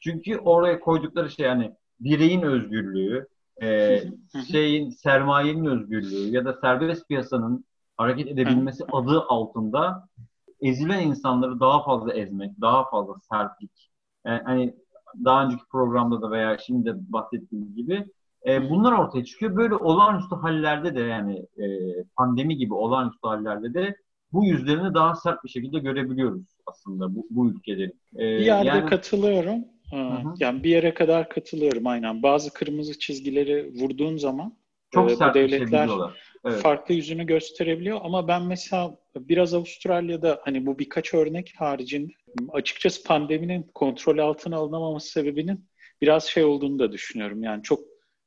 [0.00, 3.28] Çünkü oraya koydukları şey yani bireyin özgürlüğü,
[3.62, 3.98] e,
[4.52, 7.64] şeyin sermayenin özgürlüğü ya da serbest piyasanın
[7.96, 10.08] hareket edebilmesi adı altında
[10.60, 13.90] ezilen insanları daha fazla ezmek, daha fazla sertlik.
[14.26, 14.74] Yani hani
[15.24, 18.06] daha önceki programda da veya şimdi de bahsettiğim gibi
[18.46, 19.56] e, bunlar ortaya çıkıyor.
[19.56, 21.66] Böyle olağanüstü hallerde de yani e,
[22.16, 23.96] pandemi gibi olağanüstü hallerde de
[24.32, 28.00] bu yüzlerini daha sert bir şekilde görebiliyoruz aslında bu, bu ülkelerin.
[28.14, 29.64] E, Bir yerde yani- katılıyorum.
[29.92, 30.34] Ee, hı.
[30.40, 32.22] Yani bir yere kadar katılıyorum aynen.
[32.22, 34.56] Bazı kırmızı çizgileri vurduğun zaman
[34.90, 36.10] çok e, bu sert devletler devletler.
[36.44, 36.60] Evet.
[36.60, 42.12] farklı yüzünü gösterebiliyor ama ben mesela biraz Avustralya'da hani bu birkaç örnek haricinde
[42.52, 45.64] açıkçası pandeminin kontrol altına alınamaması sebebinin
[46.00, 47.42] biraz şey olduğunu da düşünüyorum.
[47.42, 47.80] Yani çok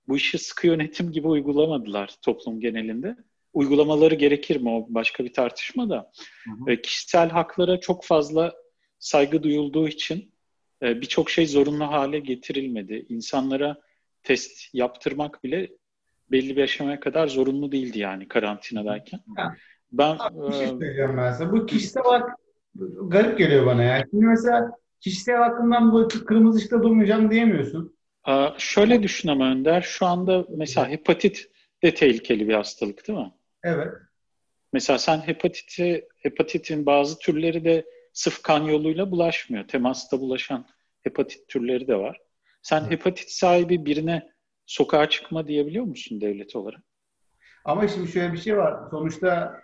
[0.07, 3.15] bu işi sıkı yönetim gibi uygulamadılar toplum genelinde.
[3.53, 6.11] Uygulamaları gerekir mi o başka bir tartışma da.
[6.45, 6.71] Hı hı.
[6.71, 8.53] E, kişisel haklara çok fazla
[8.99, 10.34] saygı duyulduğu için
[10.81, 13.05] e, birçok şey zorunlu hale getirilmedi.
[13.09, 13.77] İnsanlara
[14.23, 15.71] test yaptırmak bile
[16.31, 19.19] belli bir aşamaya kadar zorunlu değildi yani karantinadayken.
[19.37, 19.55] Ha.
[19.91, 21.51] Ben Bir şey e, söyleyeceğim ben sana.
[21.51, 22.29] Bu kişisel hak
[23.01, 24.03] garip geliyor bana yani.
[24.11, 27.97] Şimdi mesela kişisel hakkından dolayı kırmızı ışıkta durmayacağım diyemiyorsun.
[28.27, 31.49] e, şöyle düşün ama Önder, şu anda mesela hepatit
[31.83, 33.31] de tehlikeli bir hastalık değil mi?
[33.63, 33.93] Evet.
[34.73, 37.85] Mesela sen hepatiti, hepatitin bazı türleri de
[38.15, 39.67] sıf kan yoluyla bulaşmıyor.
[39.67, 40.65] Temasta bulaşan
[41.01, 42.21] hepatit türleri de var.
[42.61, 44.29] Sen hepatit sahibi birine
[44.65, 46.81] sokağa çıkma diyebiliyor musun devlet olarak?
[47.65, 48.89] Ama şimdi şöyle bir şey var.
[48.91, 49.61] Sonuçta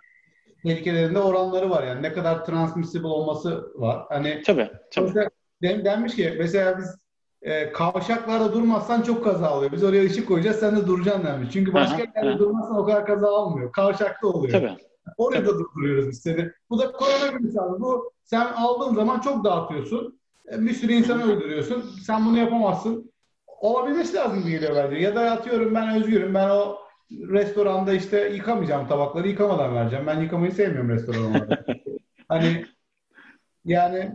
[0.62, 2.02] tehlikelerinde oranları var yani.
[2.02, 4.04] Ne kadar transmissible olması var.
[4.08, 5.14] Hani Tabii, tabii.
[5.62, 6.96] den- denmiş ki mesela biz
[7.42, 9.72] e, kavşaklarda durmazsan çok kaza oluyor.
[9.72, 11.48] Biz oraya ışık koyacağız sen de duracaksın denmiş.
[11.52, 12.38] Çünkü başka Aha, aha.
[12.38, 13.72] durmazsan o kadar kaza olmuyor.
[13.72, 14.52] Kavşakta oluyor.
[14.52, 14.76] Tabii.
[15.16, 16.50] Oraya da durduruyoruz biz seni.
[16.70, 17.80] Bu da koronavirüs abi.
[17.80, 20.18] Bu sen aldığın zaman çok dağıtıyorsun.
[20.52, 21.82] E, Bir sürü insanı öldürüyorsun.
[22.06, 23.12] Sen bunu yapamazsın.
[23.46, 24.96] Olabilmesi lazım gibi geliyor bence.
[24.96, 26.34] Ya da atıyorum ben özgürüm.
[26.34, 26.76] Ben o
[27.10, 30.06] restoranda işte yıkamayacağım tabakları yıkamadan vereceğim.
[30.06, 31.64] Ben yıkamayı sevmiyorum restoranlarda.
[32.28, 32.66] hani
[33.64, 34.12] yani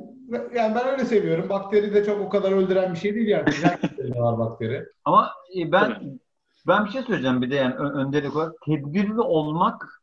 [0.56, 1.50] yani ben öyle seviyorum.
[1.50, 3.46] Bakteri de çok o kadar öldüren bir şey değil yani.
[3.62, 4.86] Herkeste var bakteri.
[5.06, 6.20] Ama e, ben
[6.68, 9.97] ben bir şey söyleyeceğim bir de yani ö- önderlik olarak tedbirli olmak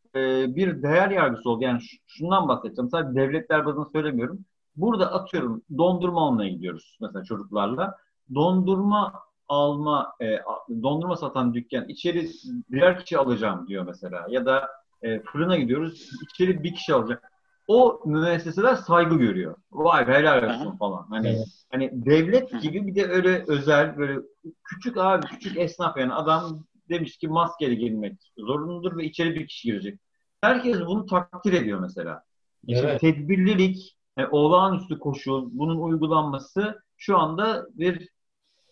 [0.56, 1.64] bir değer yargısı oldu.
[1.64, 2.90] Yani şundan bahsedeceğim.
[2.90, 4.38] Sadece devletler bazında söylemiyorum.
[4.76, 7.96] Burada atıyorum dondurma almaya gidiyoruz mesela çocuklarla.
[8.34, 9.12] Dondurma
[9.48, 10.38] alma, e,
[10.82, 12.30] dondurma satan dükkan içeri
[12.70, 14.26] birer kişi alacağım diyor mesela.
[14.28, 14.68] Ya da
[15.02, 17.30] e, fırına gidiyoruz içeri bir kişi alacak.
[17.68, 19.56] O müesseseler saygı görüyor.
[19.72, 21.06] Vay be, helal olsun falan.
[21.10, 21.46] Hani Evet.
[21.72, 24.20] hani devlet gibi bir de öyle özel böyle
[24.64, 29.68] küçük abi küçük esnaf yani adam demiş ki maskeli girmek zorunludur ve içeri bir kişi
[29.68, 30.00] girecek.
[30.40, 32.22] Herkes bunu takdir ediyor mesela.
[32.66, 33.00] İşte Evet.
[33.00, 38.08] tedbirlilik, yani olağanüstü koşul, bunun uygulanması şu anda bir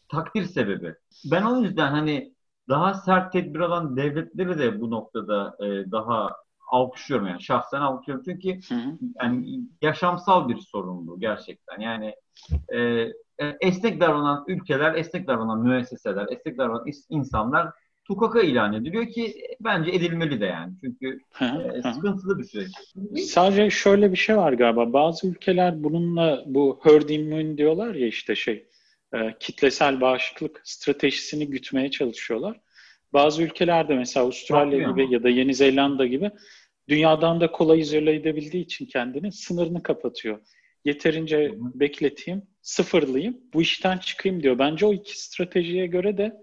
[0.09, 0.94] takdir sebebi.
[1.31, 2.35] Ben o yüzden hani
[2.68, 6.31] daha sert tedbir alan devletleri de bu noktada e, daha
[6.70, 8.25] alkışlıyorum yani şahsen alkışlıyorum.
[8.25, 8.98] Çünkü Hı hı.
[9.22, 11.81] yani yaşamsal bir sorun bu gerçekten.
[11.81, 12.14] Yani
[12.68, 12.79] e,
[13.38, 17.72] e, esnek davranan ülkeler, esnek davranan müesseseler, esnek davranan insanlar
[18.05, 20.73] tukaka ilan ediliyor ki bence edilmeli de yani.
[20.81, 22.71] Çünkü e, sıkıntılı bir süreç.
[23.19, 24.93] Sadece şöyle bir şey var galiba.
[24.93, 28.67] Bazı ülkeler bununla bu herd immune diyorlar ya işte şey
[29.15, 32.61] e, kitlesel bağışıklık stratejisini gütmeye çalışıyorlar.
[33.12, 35.15] Bazı ülkelerde mesela Avustralya Yapmıyor gibi ama.
[35.15, 36.31] ya da Yeni Zelanda gibi
[36.88, 40.38] dünyadan da kolay izole edebildiği için kendini sınırını kapatıyor.
[40.85, 44.59] Yeterince bekleteyim, sıfırlayayım, bu işten çıkayım diyor.
[44.59, 46.37] Bence o iki stratejiye göre de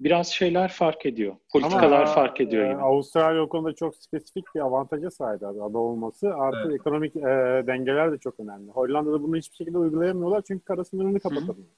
[0.00, 1.36] biraz şeyler fark ediyor.
[1.52, 2.76] Politikalar Ama, fark ediyor e, yine.
[2.80, 6.34] Avustralya o konuda çok spesifik bir avantaja sahip abi ada olması.
[6.34, 6.80] Artı Evet.
[6.80, 7.20] ekonomik e,
[7.66, 8.70] dengeler de çok önemli.
[8.70, 11.68] Hollanda'da bunu hiçbir şekilde uygulayamıyorlar çünkü kara sınırını kapatamıyor.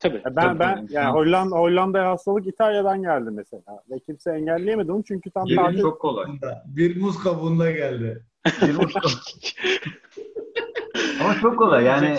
[0.00, 0.16] Tabii.
[0.16, 0.92] E, Ben Tabii, ben tabii.
[0.92, 6.00] yani Hollanda Hollanda'ya hastalık İtalya'dan geldi mesela ve kimse engelleyemedi onu çünkü tam tatil çok
[6.00, 6.26] kolay.
[6.66, 8.24] Bir muz kabuğunda geldi.
[8.62, 8.74] Bir
[11.20, 12.18] Ama çok kolay yani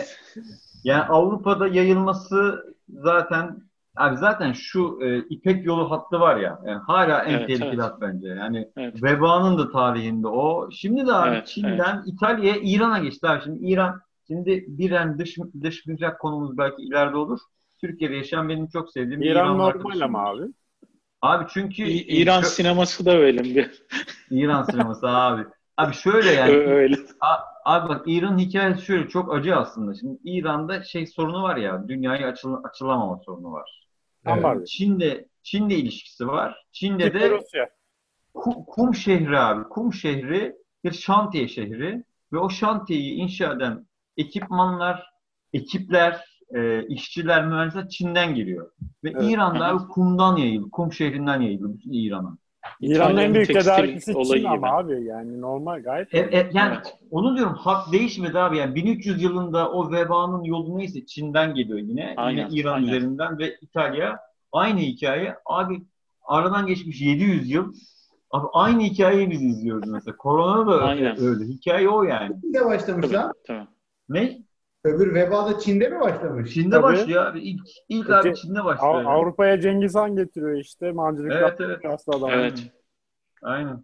[0.84, 3.58] yani Avrupa'da yayılması zaten
[3.95, 7.82] abi zaten şu e, İpek yolu hattı var ya yani hala en Evet, tehlikeli evet.
[7.82, 8.27] hat bence.
[8.27, 9.03] Yani Evet.
[9.03, 10.69] vebanın da tarihinde o.
[10.71, 13.43] Şimdi de abi Evet, Çin'den İtalya'ya İran'a geçti abi.
[13.43, 17.39] Şimdi İran şimdi bir en dış dış mihrak konumuz belki ileride olur.
[17.82, 20.43] Türkiye'de yaşayan benim çok sevdiğim bir İran İranlı normal ama abi.
[21.21, 23.84] Abi çünkü İ- İran Şö- sineması da öyle bir
[24.29, 25.45] İran sineması abi.
[25.77, 26.95] Abi şöyle yani öyle.
[27.65, 29.93] Abi bak İran hikayesi şöyle çok acı aslında.
[29.95, 33.83] Şimdi İran'da şey sorunu var ya, dünyaya açıl açılamama sorunu var.
[34.25, 34.43] Tam Evet.
[34.43, 34.65] var.
[34.65, 36.65] Çin'de Çin'de ilişkisi var.
[36.71, 37.69] Çin'de de Rusya.
[38.36, 39.63] Ku- Kum şehri abi.
[39.69, 45.03] Kum şehri bir şantiye şehri ve o şantiyeyi inşa eden ekipmanlar,
[45.53, 48.71] ekipler, e, işçiler, mühendisler Çin'den geliyor.
[49.03, 49.23] Ve Evet.
[49.23, 50.69] İran'da kumdan yayıldı.
[50.71, 52.38] Kum şehrinden yayıldı bütün İran'a.
[52.82, 54.47] İran'ın en büyük tedarikçisi Çin gibi.
[54.49, 56.95] ama abi yani normal gayet E, e, yani Evet.
[57.12, 62.13] onu diyorum hat değişmedi abi yani 1300 yılında o vebanın yolu neyse Çin'den geliyor yine.
[62.17, 62.88] Aynen, yine İran aynen.
[62.88, 64.19] üzerinden ve İtalya
[64.52, 65.36] aynı hikaye.
[65.45, 65.82] Abi
[66.26, 67.73] aradan geçmiş 700 yıl.
[68.32, 70.17] Abi aynı hikayeyi biz izliyoruz mesela.
[70.17, 71.21] Korona da Aynen.
[71.21, 71.45] öyle.
[71.45, 72.41] Hikaye o yani.
[72.41, 73.34] Çin'de başlamış Tabii, lan.
[73.47, 73.67] tabii.
[74.10, 74.38] Ne?
[74.84, 76.54] Öbür veba da Çin'de mi başlamış?
[76.54, 76.84] Çin'de Tabii.
[76.84, 77.39] başlıyor abi.
[77.39, 78.93] İlk, ilk abi Çin'de başlıyor.
[78.93, 80.91] Av- Avrupa'ya Cengiz Han getiriyor işte.
[80.91, 81.80] Mancınık Evet, evet.
[81.86, 82.30] hasta adam.
[82.34, 82.60] Evet.
[83.41, 83.84] Aynen.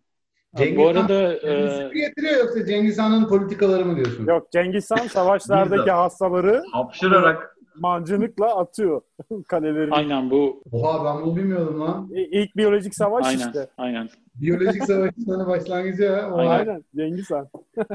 [0.57, 4.25] Cengiz Bu Han arada e, kendisi mi getiriyor yoksa Cengiz Han'ın politikaları mı diyorsun?
[4.27, 9.01] Yok Cengiz Han savaşlardaki hastaları Hapşırarak mancınıkla atıyor
[9.47, 9.91] kaleleri.
[9.91, 12.09] aynen bu Oha ben bunu bilmiyordum lan.
[12.13, 13.69] İlk biyolojik savaş aynen işte.
[13.77, 14.09] aynen.
[14.35, 16.35] Biyolojik savaşın başlangıcı ha.
[16.35, 16.49] Aynen.
[16.51, 16.83] Aynen.
[16.95, 17.47] Cengiz Han.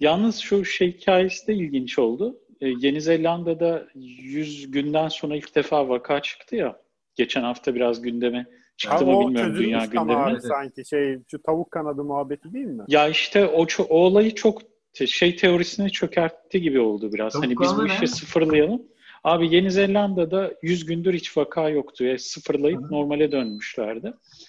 [0.00, 2.38] Yalnız şu şey hikayesi de ilginç oldu.
[2.60, 6.80] Ee, Yeni Zelanda'da 100 günden sonra ilk defa vaka çıktı ya.
[7.16, 10.16] Geçen hafta biraz gündeme çıktı Abi mı bilmiyorum dünya gündemine.
[10.16, 12.84] abi sanki şey şu tavuk kanadı muhabbeti değil mi?
[12.88, 14.62] Ya işte o, o olayı çok
[15.06, 17.32] şey teorisini çökertti gibi oldu biraz.
[17.32, 18.82] Tavuk hani biz bu işi sıfırlayalım.
[19.24, 22.04] Abi Yeni Zelanda'da 100 gündür hiç vaka yoktu.
[22.04, 22.92] ve sıfırlayıp Hı hı.
[22.92, 24.06] normale dönmüşlerdi.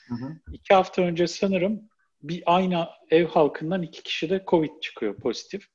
[0.08, 0.34] Hı hı.
[0.54, 1.82] İki hafta önce sanırım
[2.24, 5.66] bir aynı ev halkından iki kişi de Covid çıkıyor pozitif.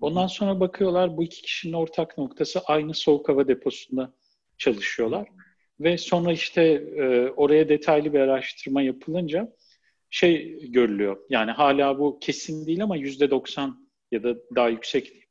[0.00, 4.12] Ondan sonra bakıyorlar bu iki kişinin ortak noktası aynı soğuk hava deposunda
[4.58, 5.28] çalışıyorlar.
[5.80, 6.62] Ve sonra işte
[6.96, 9.52] e, oraya detaylı bir araştırma yapılınca
[10.10, 11.16] şey görülüyor.
[11.30, 15.28] Yani hala bu kesin değil ama yüzde 90 ya da daha yüksek diyeyim.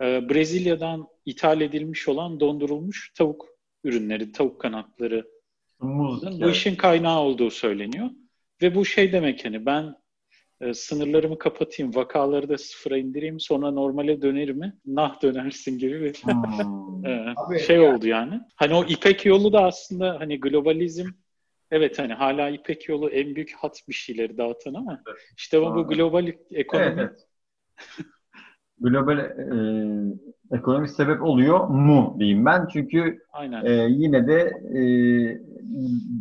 [0.00, 3.48] E, Brezilya'dan ithal edilmiş olan dondurulmuş tavuk
[3.84, 5.26] ürünleri, tavuk kanatları
[5.80, 6.40] Muz.
[6.40, 8.10] bu işin kaynağı olduğu söyleniyor.
[8.62, 9.94] Ve bu şey demek hani ben
[10.60, 14.76] e, sınırlarımı kapatayım, vakaları da sıfıra indireyim, sonra normale döner mi?
[14.86, 17.04] Nah dönersin gibi bir Hmm.
[17.06, 18.40] e, Abi, şey ya- oldu yani.
[18.56, 21.08] Hani o İpek yolu da aslında hani globalizm
[21.70, 25.02] evet hani hala İpek yolu en büyük hat bir şeyleri dağıtan ama
[25.36, 25.88] işte bu Doğru.
[25.88, 27.26] global ekonomi Evet, evet.
[28.80, 29.26] Global e,
[30.56, 32.68] ekonomi sebep oluyor mu diyeyim ben.
[32.72, 33.64] Çünkü aynen.
[33.64, 34.40] e, yine de
[34.74, 34.80] e,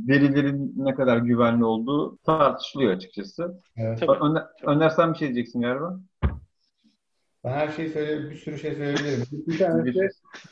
[0.08, 3.62] verilerin ne kadar güvenli olduğu tartışılıyor açıkçası.
[3.78, 4.00] Evet.
[4.00, 4.24] Tabii.
[4.24, 6.00] Önder, Önder sen bir şey diyeceksin galiba.
[7.44, 9.26] Ben her şeyi söyle, bir sürü şey söyleyebilirim.
[9.48, 10.00] Bir tanesi,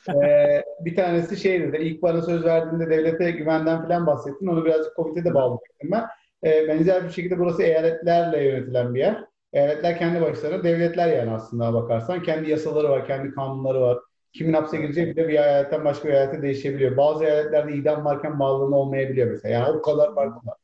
[0.10, 1.78] e, bir tanesi şey dedi.
[1.78, 4.48] İlk bana söz verdiğinde devlete güvenden falan bahsettin.
[4.48, 6.06] Onu birazcık COVID'e de bağlayacaktım ben.
[6.44, 9.26] E, benzer bir şekilde burası eyaletlerle yönetilen bir yer.
[9.54, 12.24] Eyaletler kendi başlarına devletler yani aslında bakarsan.
[12.24, 13.98] Kendi yasaları var, kendi kanunları var.
[14.34, 16.98] Kimin hapse gireceği bile bir eyaletten başka bir eyalete değişebiliyor.
[16.98, 19.54] Bazı eyaletlerde idam varken bağlılığını olmayabiliyor mesela.
[19.54, 20.58] Yani o kadar farklı var.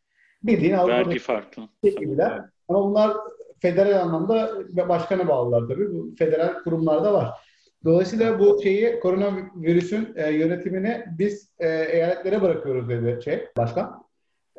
[0.43, 1.61] Bildiğin Avrupa'da Vergi farklı.
[1.83, 2.41] gibiler.
[2.67, 3.17] Ama bunlar
[3.59, 4.51] federal anlamda
[4.89, 5.93] başkana bağlılar tabii.
[5.93, 7.29] Bu federal kurumlarda var.
[7.85, 14.08] Dolayısıyla bu şeyi koronavirüsün e, yönetimini biz e, eyaletlere bırakıyoruz dedi şey başkan.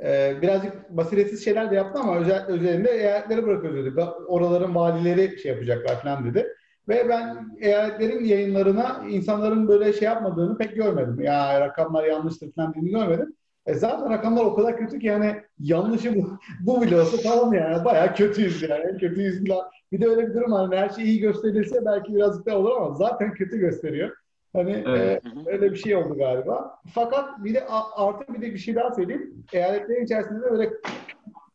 [0.04, 4.00] E, birazcık basiretsiz şeyler de yaptı ama özel, özelinde eyaletlere bırakıyoruz dedi.
[4.28, 6.46] Oraların valileri şey yapacaklar falan dedi.
[6.88, 11.20] Ve ben eyaletlerin yayınlarına insanların böyle şey yapmadığını pek görmedim.
[11.20, 13.36] Ya rakamlar yanlıştır falan dediğini görmedim.
[13.66, 17.84] E zaten rakamlar o kadar kötü ki yani yanlışı bu, bu bile olsa tamam yani
[17.84, 18.98] bayağı kötüyüz yani.
[18.98, 19.44] Kötüyüz.
[19.92, 20.60] Bir de öyle bir durum var.
[20.66, 24.16] Hani her şey iyi gösterilse belki birazcık daha olur ama zaten kötü gösteriyor.
[24.52, 25.22] Hani Evet.
[25.24, 26.78] e, öyle bir şey oldu galiba.
[26.94, 29.44] Fakat bir de artı bir de bir şey daha söyleyeyim.
[29.52, 30.70] Eyaletlerin içerisinde de böyle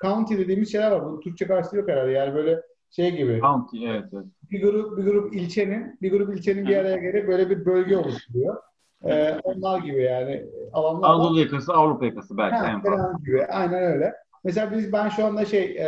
[0.03, 1.05] county dediğimiz şeyler var.
[1.05, 2.11] Bunun Türkçe karşılığı yok herhalde.
[2.11, 4.25] Yani böyle şey gibi County, evet, evet.
[4.51, 8.55] bir grup bir grup ilçenin bir grup ilçenin bir araya gelip böyle bir bölge oluşturuyor.
[9.05, 11.09] Ee, onlar gibi yani alanlar.
[11.09, 13.13] Anadolu yakası, Avrupa yakası belki Ha, en fazla.
[13.25, 13.45] gibi.
[13.45, 14.13] Aynen öyle.
[14.43, 15.85] Mesela biz ben şu anda şey e,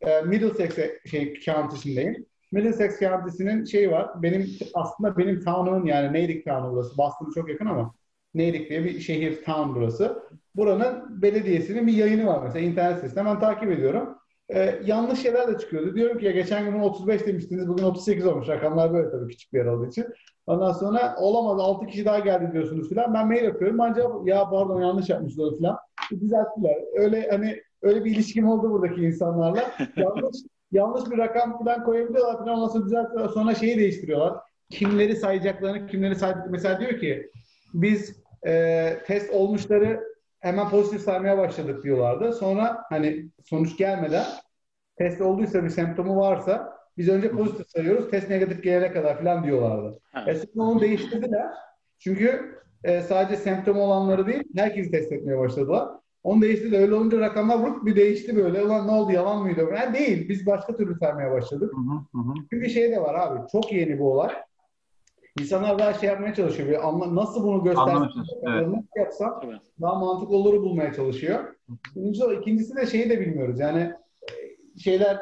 [0.00, 0.78] e, Middlesex
[1.10, 2.26] şey county'sindeyim.
[2.52, 4.22] Middlesex county'sinin şeyi var.
[4.22, 6.98] Benim aslında benim town'umun yani Neyrik town'u burası.
[6.98, 7.94] Boston'a çok yakın ama
[8.34, 10.22] Neyrik diye bir şehir town burası.
[10.56, 14.18] Buranın belediyesinin bir yayını var mesela internet sitesinden ben takip ediyorum.
[14.54, 15.94] Ee, yanlış şeyler de çıkıyordu.
[15.94, 18.48] Diyorum ki ya geçen gün bunu 35 demiştiniz bugün 38 olmuş.
[18.48, 20.06] Rakamlar böyle tabii küçük bir yer olduğu için.
[20.46, 23.14] Ondan sonra olamaz 6 kişi daha geldi diyorsunuz filan.
[23.14, 23.80] Ben mail yapıyorum.
[23.80, 25.76] Ancak ya pardon yanlış yapmışlar filan.
[26.20, 26.76] Düzelttiler.
[26.94, 29.62] Öyle hani öyle bir ilişkim oldu buradaki insanlarla.
[29.96, 30.36] yanlış
[30.72, 33.28] yanlış bir rakam falan koyabiliyorlar falan ondan sonra düzeltiyorlar.
[33.28, 34.34] Sonra şeyi değiştiriyorlar.
[34.70, 36.52] Kimleri sayacaklarını, kimleri sayacaklarını.
[36.52, 37.30] Mesela diyor ki
[37.74, 40.00] biz e, test olmuşları
[40.40, 42.32] hemen pozitif saymaya başladık diyorlardı.
[42.32, 44.24] Sonra hani sonuç gelmeden
[44.98, 49.98] test olduysa bir semptomu varsa biz önce pozitif sayıyoruz test negatif gelene kadar falan diyorlardı.
[50.12, 50.24] Ha.
[50.26, 51.46] E sonra onu değiştirdiler.
[51.98, 55.88] Çünkü e, sadece semptomu olanları değil herkesi test etmeye başladılar.
[56.22, 56.80] Onu değiştirdiler.
[56.80, 58.64] Öyle olunca rakamlar vurup bir değişti böyle.
[58.64, 59.68] Ulan ne oldu yalan mıydı?
[59.76, 60.28] Yani değil.
[60.28, 61.72] Biz başka türlü saymaya başladık.
[61.74, 62.34] Hı hı, hı.
[62.50, 63.48] Çünkü şey de var abi.
[63.52, 64.30] Çok yeni bu olay.
[65.40, 66.68] İnsanlar daha şey yapmaya çalışıyor.
[66.68, 68.66] Böyle anla, nasıl bunu çalışıyor, evet.
[68.66, 69.42] nasıl yapsam
[69.80, 71.54] daha mantıklı oluru bulmaya çalışıyor.
[71.96, 72.32] O.
[72.32, 73.60] ikincisi de şeyi de bilmiyoruz.
[73.60, 75.18] Yani e, şeyler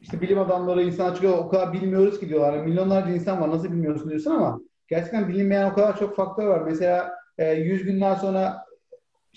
[0.00, 2.58] işte bilim adamları, insan çıkıyor o kadar bilmiyoruz ki diyorlar.
[2.58, 6.60] Milyonlarca insan var nasıl bilmiyorsun diyorsun ama gerçekten bilinmeyen o kadar çok faktör var.
[6.60, 8.67] Mesela e, 100 günden sonra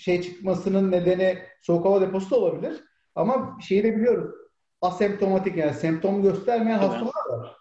[0.02, 2.84] şey çıkmasının nedeni soğuk hava deposu da olabilir.
[3.14, 4.30] Ama şeyi de biliyoruz.
[4.82, 6.88] Asemptomatik yani semptom göstermeyen Tabii.
[6.88, 7.56] hastalar var.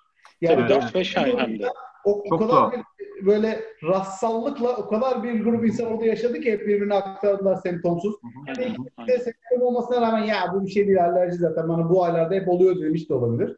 [0.46, 0.72] Tabii Evet.
[0.72, 1.68] 4-5 ay hem de.
[2.06, 6.68] O, o kadar bir, böyle rastsallıkla o kadar bir grup insan orada yaşadı ki hep
[6.68, 8.16] birbirine aktardılar semptomsuz.
[8.48, 9.18] Aynen, Bir de aynen.
[9.18, 12.82] semptom olmasına rağmen ya bu bir şey değil alerji zaten bana bu aylarda hep oluyor
[12.82, 13.58] demiş de olabilir.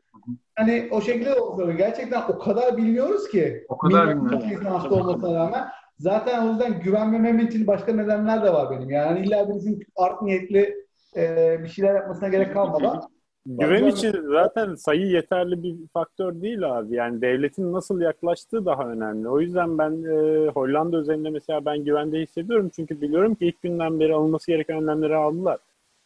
[0.56, 1.78] Hani o şekilde de olabilir.
[1.78, 3.66] Gerçekten o kadar bilmiyoruz ki.
[3.70, 4.52] O kadar bilmiyoruz.
[4.52, 5.00] insan hasta Tabii.
[5.00, 5.64] olmasına rağmen.
[6.04, 8.90] Zaten o yüzden güvenmemem için başka nedenler de var benim.
[8.90, 10.76] Yani illa birisinin art niyetli
[11.16, 13.02] e, bir şeyler yapmasına gerek kalmadan.
[13.46, 16.96] Güven için zaten sayı yeterli bir faktör değil abi.
[16.96, 19.30] Yani devletin nasıl yaklaştığı daha önemli.
[19.30, 22.72] O yüzden ben e, Hollanda özelinde mesela ben güvende hissediyorum.
[22.76, 25.58] Çünkü biliyorum ki ilk günden beri alınması gereken önlemleri aldılar.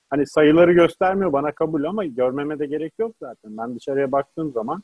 [0.09, 3.57] Hani sayıları göstermiyor bana kabul ama görmeme de gerek yok zaten.
[3.57, 4.83] Ben dışarıya baktığım zaman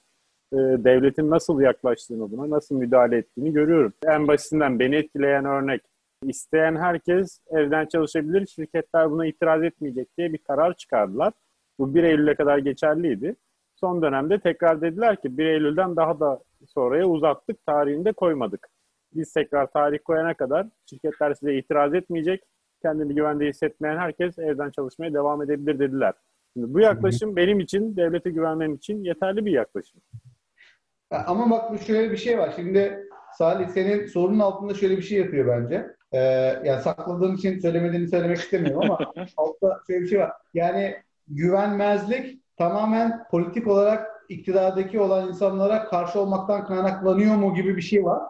[0.53, 3.93] devletin nasıl yaklaştığını buna, nasıl müdahale ettiğini görüyorum.
[4.07, 5.81] En basitinden beni etkileyen örnek.
[6.23, 11.33] İsteyen herkes evden çalışabilir, şirketler buna itiraz etmeyecek diye bir karar çıkardılar.
[11.79, 13.35] Bu 1 Eylül'e kadar geçerliydi.
[13.75, 18.67] Son dönemde tekrar dediler ki 1 Eylül'den daha da sonraya uzattık, tarihini de koymadık.
[19.13, 22.43] Biz tekrar tarih koyana kadar şirketler size itiraz etmeyecek,
[22.81, 26.13] kendini güvende hissetmeyen herkes evden çalışmaya devam edebilir dediler.
[26.53, 30.01] Şimdi bu yaklaşım benim için, devlete güvenmem için yeterli bir yaklaşım.
[31.27, 32.53] Ama bak bu şöyle bir şey var.
[32.55, 33.07] Şimdi
[33.37, 35.87] Salih senin sorunun altında şöyle bir şey yatıyor bence.
[36.11, 36.19] Ee,
[36.65, 38.97] yani sakladığın için söylemediğini söylemek istemiyorum ama
[39.37, 40.31] altta şöyle bir şey var.
[40.53, 40.95] Yani
[41.27, 48.21] güvenmezlik tamamen politik olarak iktidardaki olan insanlara karşı olmaktan kaynaklanıyor mu gibi bir şey var.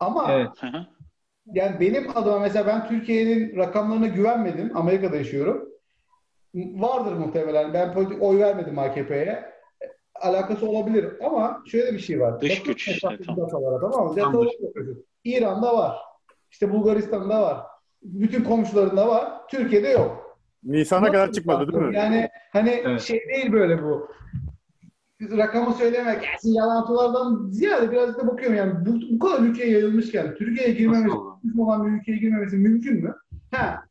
[0.00, 0.48] Ama Evet.
[0.60, 0.86] Hı hı.
[1.46, 4.76] yani benim adıma mesela ben Türkiye'nin rakamlarına güvenmedim.
[4.76, 5.68] Amerika'da yaşıyorum.
[6.54, 7.74] Vardır muhtemelen.
[7.74, 9.53] Ben politik oy vermedim AKP'ye.
[10.20, 12.40] Alakası olabilir ama şöyle bir şey var.
[12.40, 14.16] Dış güç işte, datalara, tamam mı?
[14.16, 14.50] Datalara.
[15.24, 15.96] İran'da var.
[16.50, 17.62] İşte Bulgaristan'da var.
[18.02, 19.32] Bütün komşularında var.
[19.50, 20.38] Türkiye'de yok.
[20.64, 21.96] Nisan'a kadar çıkmadı değil mi?
[21.96, 23.00] Yani hani Evet.
[23.00, 24.08] şey değil böyle bu.
[25.22, 30.74] Rakamı söylemek, gelsin yalantılardan ziyade biraz da bakıyorum yani bu, bu kadar ülkeye yayılmışken Türkiye'ye
[30.74, 31.16] girmemesi,
[31.58, 33.14] olan bir ülkeye girmemesi mümkün mü?
[33.50, 33.84] Ha,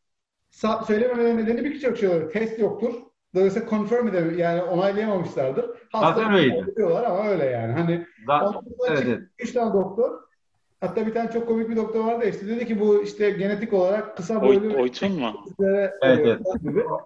[0.52, 2.32] sa- söylememelerinin nedeni birçok şey olabilir.
[2.32, 2.94] Test yoktur.
[3.36, 4.38] Dolayısıyla confirm edemiyor.
[4.38, 5.66] Yani onaylayamamışlardır.
[6.34, 6.76] Öyleydi.
[6.76, 7.74] diyorlar ama öyle yani.
[7.74, 10.20] Hani sonra evet, üç tane doktor.
[10.82, 14.18] Hatta bir tane çok komik bir doktor vardı işte dedi ki bu işte genetik olarak
[14.18, 15.34] kısa Oy, boylu Oytun mu?
[15.60, 16.42] Evet, oluyor evet.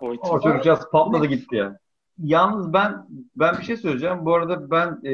[0.02, 0.30] Oytun.
[0.30, 1.80] O çocukcağız patladı gitti ya.
[2.24, 4.26] Yalnız ben ben bir şey söyleyeceğim.
[4.26, 5.14] Bu arada ben e,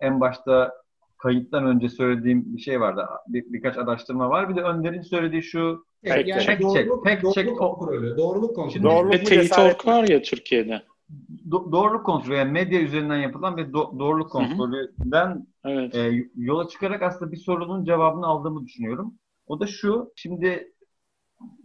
[0.00, 0.72] en başta
[1.18, 3.06] kayıttan önce söylediğim bir şey vardı.
[3.28, 4.48] Bir, birkaç araştırma var.
[4.48, 7.58] Bir de Önder'in söylediği şu Yani, Fact check, doğruluk, fact doğruluk check.
[7.58, 8.16] kontrolü.
[8.16, 8.72] Doğruluk kontrolü.
[8.72, 10.82] Şimdi- Doğruluk Ve Teyit var ya Türkiye'de.
[11.48, 15.94] do- doğruluk kontrolü yani medya üzerinden yapılan bir do- doğruluk kontrolünden Evet.
[15.94, 19.14] e, yola çıkarak aslında bir sorunun cevabını aldığımı düşünüyorum.
[19.46, 20.12] O da şu.
[20.16, 20.72] Şimdi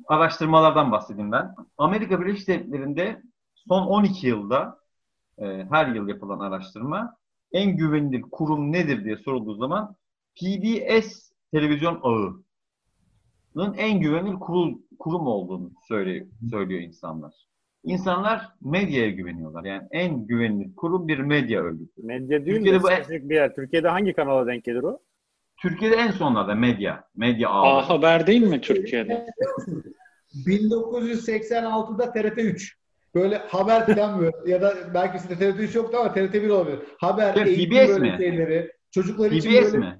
[0.07, 1.55] araştırmalardan bahsedeyim ben.
[1.77, 3.21] Amerika Birleşik Devletleri'nde
[3.67, 4.79] son 12 yılda
[5.37, 7.15] e, her yıl yapılan araştırma
[7.51, 9.95] en güvenilir kurum nedir diye sorulduğu zaman
[10.35, 12.45] PBS televizyon ağının
[13.77, 17.33] en güvenilir kurul, kurum olduğunu söylüyor, söylüyor insanlar.
[17.83, 19.63] İnsanlar medyaya güveniyorlar.
[19.63, 22.01] Yani en güvenilir kurum bir medya örgütü.
[22.03, 23.55] Medya değil Türkiye'de de bu- spesifik bir yer.
[23.55, 24.99] Türkiye'de hangi kanala denk gelir o?
[25.61, 27.73] Türkiye'de en sonlarda medya, medya ağları.
[27.85, 29.25] A Haber değil mi Türkiye'de?
[30.45, 32.79] 1986'da TRT 3.
[33.15, 36.79] Böyle haber falan böyle ya da belki sizde TRT 3 yoktu ama TRT 1 olabilir.
[36.97, 38.17] Haber, Şey, eğitim PBS böyle mi?
[38.17, 38.71] şeyleri.
[38.91, 39.99] Çocuklar için PBS böyle mi?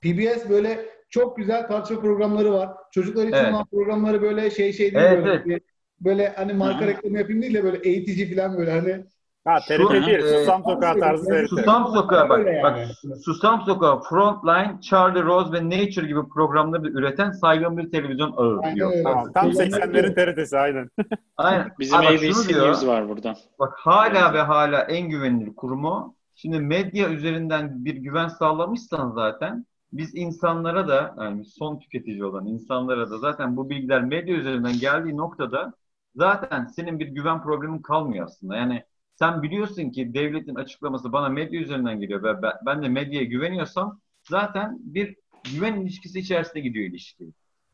[0.00, 0.80] PBS böyle
[1.20, 2.68] çok güzel tartışma programları var.
[2.92, 3.52] Çocuklar için Evet.
[3.54, 5.30] olan programları böyle şey şey değil Evet, böyle.
[5.32, 5.46] evet.
[5.46, 6.86] Bir- Böyle hani marka Hı.
[6.86, 9.04] reklamı yapayım değil de böyle eğitici falan böyle hani
[9.44, 10.18] Ha TRT Şu- değil.
[10.18, 11.48] e, Susam Sokağı tarzı TRT.
[11.48, 12.62] Susam Sokağı bak, yani.
[12.62, 12.78] bak
[13.24, 18.60] Susam Sokağı, Frontline, Charlie Rose ve Nature gibi programları da üreten saygın bir televizyon ağı
[18.62, 18.92] Aynen diyor.
[19.04, 20.90] Tamam, tam Kullanmak 80'lerin TRT'si aynen.
[21.36, 21.68] Aynen.
[21.78, 23.34] Bizim ABC diyor, News var burada.
[23.58, 26.16] Bak hala ve hala en güvenilir kurumu.
[26.34, 29.66] Şimdi medya üzerinden bir güven sağlamışsan zaten
[29.98, 35.16] biz insanlara da yani son tüketici olan insanlara da zaten bu bilgiler medya üzerinden geldiği
[35.16, 35.72] noktada
[36.16, 38.56] zaten senin bir güven problemin kalmıyor aslında.
[38.56, 38.84] Yani
[39.14, 44.78] sen biliyorsun ki devletin açıklaması bana medya üzerinden geliyor ve ben- de medyaya güveniyorsam zaten
[44.80, 45.16] bir
[45.54, 47.24] güven ilişkisi içerisinde gidiyor ilişki.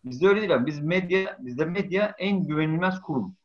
[0.04, 0.66] Bizde öyle değil abi.
[0.66, 3.36] Biz medya, bizde medya en güvenilmez kurum.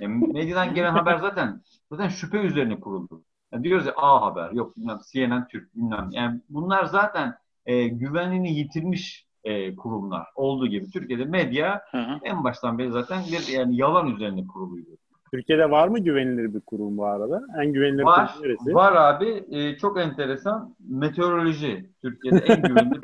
[0.00, 3.24] Yani medyadan gelen haber zaten zaten şüphe üzerine kuruldu.
[3.52, 6.08] Yani diyoruz ya A Haber, yok bilmem CNN Türk, bilmem.
[6.12, 7.34] Yani bunlar zaten
[7.66, 10.90] e, güvenini yitirmiş e, kurumlar olduğu gibi.
[10.90, 12.18] Türkiye'de medya Hı hı.
[12.24, 14.90] en baştan beri zaten bir yani yalan üzerine kuruluydu.
[15.32, 17.42] Türkiye'de var mı güvenilir bir kurum bu arada?
[17.62, 18.74] En güvenilir Var, kurum neresi?
[18.74, 19.44] var abi.
[19.50, 20.76] E, çok enteresan.
[20.88, 21.90] Meteoroloji.
[22.02, 23.00] Türkiye'de en güvenilir.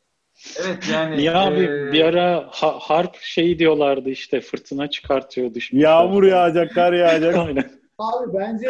[0.64, 1.22] evet yani.
[1.22, 5.80] Ya abi e, bir ara ha- harp şeyi diyorlardı işte fırtına çıkartıyor dış güçler.
[5.80, 7.36] Yağmur yağacak, kar yağacak.
[7.46, 7.70] Aynen.
[7.98, 8.68] Abi bence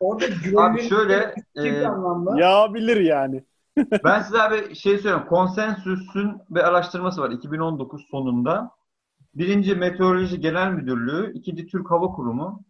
[0.00, 2.40] orada Abi güvenilir şöyle bir e, anlamda.
[2.40, 3.44] Yağabilir yani.
[3.76, 5.26] Ben size abi şey söyleyeyim.
[5.28, 8.70] Konsensüsün bir araştırması var 2019 sonunda.
[9.34, 12.64] Birinci Meteoroloji Genel Müdürlüğü, ikinci Türk Hava Kurumu,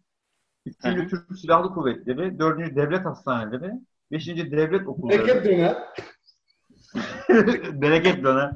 [0.65, 1.07] üçüncü.
[1.07, 3.71] Türk Silahlı Kuvvetleri, dördüncü Devlet Hastaneleri,
[4.11, 5.27] beşinci Devlet Okulları.
[5.27, 5.77] Bereket döner.
[7.81, 8.51] Bereket döner.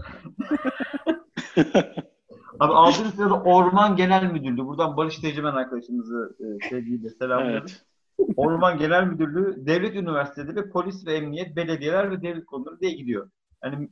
[2.60, 4.66] Abi altıncı sırada Orman Genel Müdürlüğü.
[4.66, 7.68] Buradan Barış Tecrüben arkadaşımızı e, sevgiyle selamlıyorum.
[7.68, 7.86] Evet.
[8.38, 13.30] Orman Genel Müdürlüğü, devlet üniversiteleri, polis ve emniyet, belediyeler ve devlet konuları diye gidiyor.
[13.64, 13.90] Yani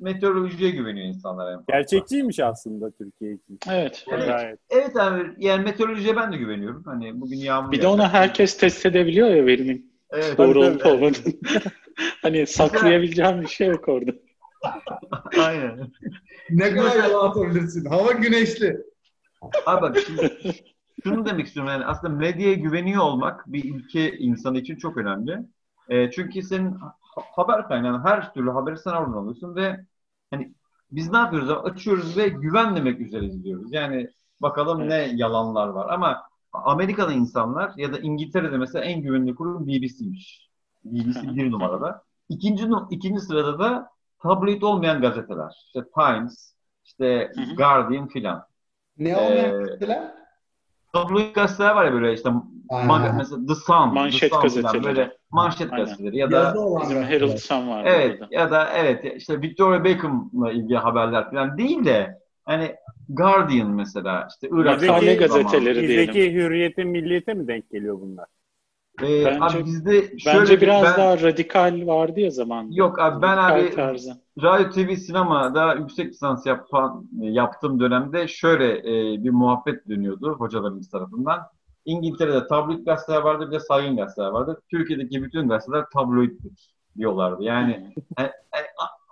[0.00, 1.52] meteorolojiye güveniyor insanlar.
[1.52, 1.60] en.
[1.68, 3.58] Gerçekçiymiş aslında Türkiye için.
[3.70, 4.04] Evet.
[4.12, 4.26] Evet.
[4.26, 4.58] Gayet.
[4.70, 6.82] Evet abi yani meteorolojiye ben de güveniyorum.
[6.84, 8.14] Hani bugün yağmur Bir de onu yağacak.
[8.14, 11.34] herkes test edebiliyor ya verinin evet, doğru olup olmadığını.
[12.22, 14.10] hani saklayabileceğim bir şey yok orada.
[15.38, 15.90] Aynen.
[16.50, 17.84] Ne kadar yalan atabilirsin.
[17.84, 18.76] Hava güneşli.
[19.66, 20.38] Abi bak şimdi
[21.04, 25.38] şunu demek istiyorum yani aslında medyaya güveniyor olmak bir ülke insanı için çok önemli.
[25.88, 26.94] E, çünkü senin ha-
[27.36, 29.76] haber kaynağı her türlü haberi sen oradan alıyorsun ve
[30.30, 30.54] hani
[30.92, 31.50] biz ne yapıyoruz?
[31.50, 33.72] Açıyoruz ve güven demek üzere izliyoruz.
[33.72, 34.08] Yani
[34.42, 36.22] bakalım ne yalanlar var ama
[36.52, 40.48] Amerika'da insanlar ya da İngiltere'de mesela en güvenilir kurum BBC'miş.
[40.84, 42.02] BBC bir numarada.
[42.28, 43.90] İkinci, ikinci sırada da
[44.22, 45.52] tabloid olmayan gazeteler.
[45.66, 47.32] İşte Times, işte.
[47.56, 48.44] Guardian filan.
[48.98, 50.17] Ne olmayan Ee, gazeteler?
[50.92, 52.28] Tabloid gazeteler var ya böyle işte
[52.70, 54.84] mag- mesela The Sun, Manşet The Sun gazeteleri.
[54.84, 55.84] böyle manşet Aynen.
[55.84, 57.02] gazeteleri ya da Bizim.
[57.02, 58.28] Herald Sun var evet burada.
[58.34, 62.74] ya da evet işte Victoria Beckham'la ilgili haberler falan değil de hani
[63.08, 66.08] Guardian mesela işte Irak Bizdeki- gazeteleri diyelim.
[66.08, 68.26] Bizdeki hürriyete, milliyete mi denk geliyor bunlar?
[69.02, 72.70] Ee, Bence- abi bizde şöyle Bence bir- biraz ben- daha radikal vardı ya zaman.
[72.70, 74.12] Yok abi ben Radikal abi tarzı.
[74.42, 81.40] radyo TV sinemada yüksek lisans yapan yaptığım dönemde şöyle e, bir muhabbet dönüyordu hocalarımız tarafından.
[81.84, 84.62] İngiltere'de tabloid gazeteler vardı bir de saygın gazeteler vardı.
[84.70, 87.42] Türkiye'deki bütün gazeteler tabloiddir diyorlardı.
[87.42, 88.30] Yani e, e,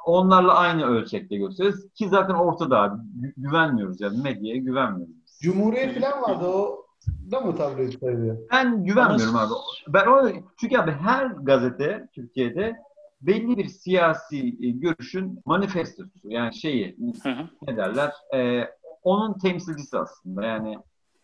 [0.07, 2.97] onlarla aynı ölçekte gösteriyoruz ki zaten ortada abi.
[3.20, 5.14] Gü- güvenmiyoruz yani medyaya güvenmiyoruz.
[5.43, 6.86] Cumhuriyet falan vardı o
[7.30, 8.38] da mı tabloid sayılıyor?
[8.52, 9.52] Ben güvenmiyorum abi.
[9.88, 10.28] Ben o
[10.61, 12.76] çünkü abi her gazete Türkiye'de
[13.20, 17.48] belli bir siyasi e, görüşün manifestosu yani şeyi Hı hı.
[17.68, 18.68] ne derler e,
[19.02, 20.78] onun temsilcisi aslında yani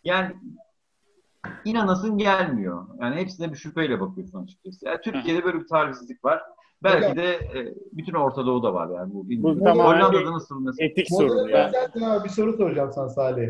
[0.05, 0.37] yani
[1.65, 2.87] inanasın gelmiyor.
[3.01, 4.87] Yani hepsine bir şüpheyle bakıyorsun açıkçası.
[4.87, 6.43] Yani Türkiye'de böyle bir tarihsizlik var.
[6.83, 9.29] Belki de e, bütün Orta Doğu'da var yani bu.
[9.29, 10.89] Bu tamamen Hollanda'da nasıl mesela?
[10.89, 11.73] Etik sorun yani.
[12.25, 13.49] bir soru soracağım sana Salih.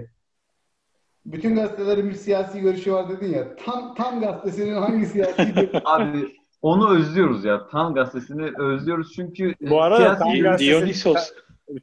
[1.27, 3.57] Bütün gazetelerin bir siyasi görüşü var dedin ya.
[3.57, 5.81] Tam tam gazetesinin hangi siyasi görüşü?
[5.85, 6.29] Abi
[6.63, 7.67] onu özlüyoruz ya.
[7.69, 11.31] Tan gazetesini özlüyoruz çünkü e, Bu arada siyasi- Di- gazetesi- Dionysos.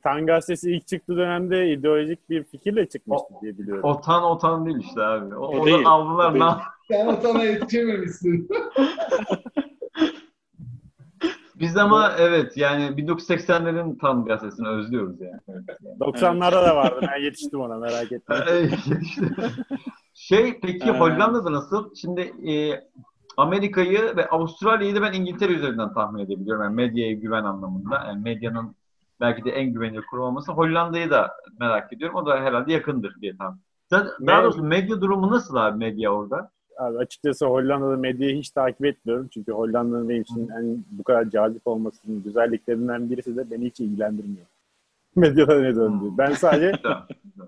[0.04, 3.84] Tan gazetesi ilk çıktığı dönemde ideolojik bir fikirle çıkmıştı diye biliyorum.
[3.84, 5.36] O tan o tan değil işte abi.
[5.36, 5.86] O, O değil.
[5.86, 6.46] aldılar O değil.
[6.92, 8.50] Sen o sana yetişememişsin.
[11.60, 15.40] Biz ama evet yani 1980'lerin Tan gazetesini özlüyoruz yani.
[15.48, 15.64] Yani.
[16.00, 17.00] 90'larda da vardı.
[17.02, 18.36] Ben yetiştim ona merak etme.
[20.14, 21.00] Şey peki Ee.
[21.00, 21.96] Hollanda'da nasıl?
[21.96, 22.84] Şimdi e,
[23.38, 26.64] Amerika'yı ve Avustralya'yı da ben İngiltere üzerinden tahmin edebiliyorum.
[26.64, 28.04] Yani medyaya güven anlamında.
[28.08, 28.76] Yani medyanın
[29.20, 30.52] belki de en güvenilir kurum olması.
[30.52, 32.16] Hollanda'yı da merak ediyorum.
[32.16, 33.62] O da herhalde yakındır diye tahmin.
[33.92, 36.52] Daha daha doğrusu medya durumu nasıl abi medya orada?
[36.80, 39.28] Abi açıkçası Hollanda'da medyayı hiç takip etmiyorum.
[39.34, 44.46] Çünkü Hollanda'nın benim için en bu kadar cazip olmasının güzelliklerinden birisi de beni hiç ilgilendirmiyor.
[45.16, 46.06] Medyada ne döndü.
[46.18, 46.68] Ben sadece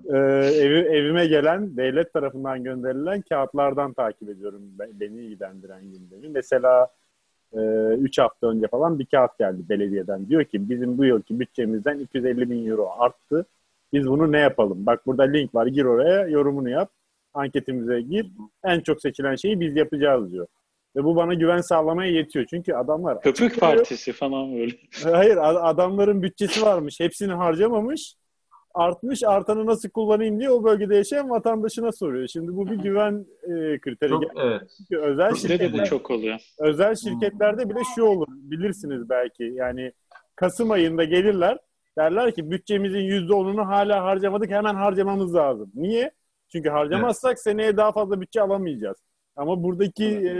[0.09, 0.17] e,
[0.63, 6.29] evi, evime gelen devlet tarafından gönderilen kağıtlardan takip ediyorum be- beni ilgilendiren gündemi.
[6.33, 6.87] Mesela
[7.53, 10.29] 3 hafta önce falan bir kağıt geldi belediyeden.
[10.29, 13.45] Diyor ki bizim bu yılki bütçemizden 250 bin euro arttı.
[13.93, 14.85] Biz bunu ne yapalım?
[14.85, 15.67] Bak burada link var.
[15.67, 16.89] Gir oraya, yorumunu yap.
[17.33, 18.31] Anketimize gir.
[18.63, 20.47] En çok seçilen şeyi biz yapacağız diyor.
[20.95, 22.45] Ve bu bana güven sağlamaya yetiyor.
[22.49, 23.59] Çünkü adamlar Köpük.
[23.59, 24.71] Partisi falan böyle.
[25.03, 26.99] Hayır ad- adamların bütçesi varmış.
[26.99, 28.15] Hepsini harcamamış.
[28.73, 32.27] Artmış artanı nasıl kullanayım diye o bölgede yaşayan vatandaşına soruyor.
[32.27, 34.09] Şimdi bu bir güven e, kriteri.
[34.09, 34.61] Çok evet.
[34.77, 36.39] Çünkü özel Bizde de bu şirketler, çok oluyor.
[36.59, 38.27] özel şirketlerde bile şu olur.
[38.29, 39.43] Bilirsiniz belki.
[39.43, 39.91] Yani
[40.35, 41.57] Kasım ayında gelirler.
[41.97, 44.49] Derler ki bütçemizin %10'unu hala harcamadık.
[44.51, 45.71] Hemen harcamamız lazım.
[45.75, 46.11] Niye?
[46.51, 48.97] Çünkü harcamazsak seneye daha fazla bütçe alamayacağız.
[49.35, 50.33] Ama buradaki e,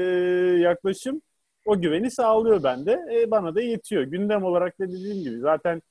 [0.60, 1.22] yaklaşım
[1.66, 3.06] o güveni sağlıyor bende.
[3.14, 4.04] E, bana da yetiyor.
[4.04, 5.82] Gündem olarak da dediğim gibi zaten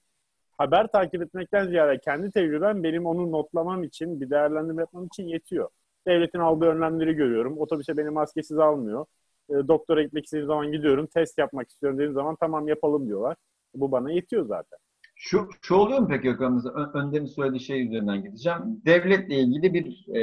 [0.59, 5.69] haber takip etmekten ziyade kendi tecrübem benim onu notlamam için, bir değerlendirme yapmam için yetiyor.
[6.07, 7.59] Devletin aldığı önlemleri görüyorum.
[7.59, 9.07] Otobüse beni maskesiz almıyor.
[9.51, 11.07] E, doktora gitmek istediğim zaman gidiyorum.
[11.07, 13.37] Test yapmak istiyorum dediğim zaman tamam yapalım diyorlar.
[13.75, 14.79] Bu bana yetiyor zaten.
[15.23, 16.53] Şu, şu oluyor mu peki Gökhan?
[16.53, 18.59] Mesela Ö- Önder'in söylediği şey üzerinden gideceğim.
[18.87, 20.23] Devletle ilgili bir e,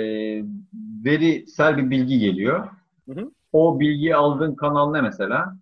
[1.06, 2.68] verisel bir bilgi geliyor.
[3.10, 3.32] Hı hı.
[3.54, 5.58] O bilgiyi aldığın kanal ne mesela?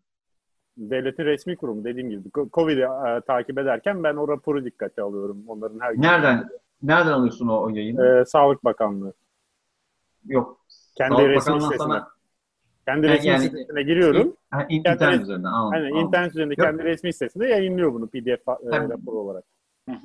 [0.77, 5.43] Devletin resmi kurumu dediğim gibi Covid'i e, takip ederken ben o raporu dikkate alıyorum.
[5.47, 5.93] Onların her.
[6.01, 6.49] Nereden
[6.83, 8.21] nereden alıyorsun o, o yayını?
[8.21, 9.13] E, Sağlık Bakanlığı.
[10.25, 10.65] Yok.
[10.97, 11.93] Kendi Sağlık resmi Bakanlığı'ndan sitesine.
[11.93, 12.07] sana
[12.85, 14.33] Kendi Yani- resmi yani- sitesine giriyorum.
[14.51, 15.73] ha, in- internet res- üzerinden anladım.
[15.73, 16.07] Aynen anladım.
[16.07, 16.67] internet üzerinde Yok.
[16.67, 18.89] kendi resmi sitesinde yayınlıyor bunu PDF e, Tabii.
[18.93, 19.43] rapor olarak.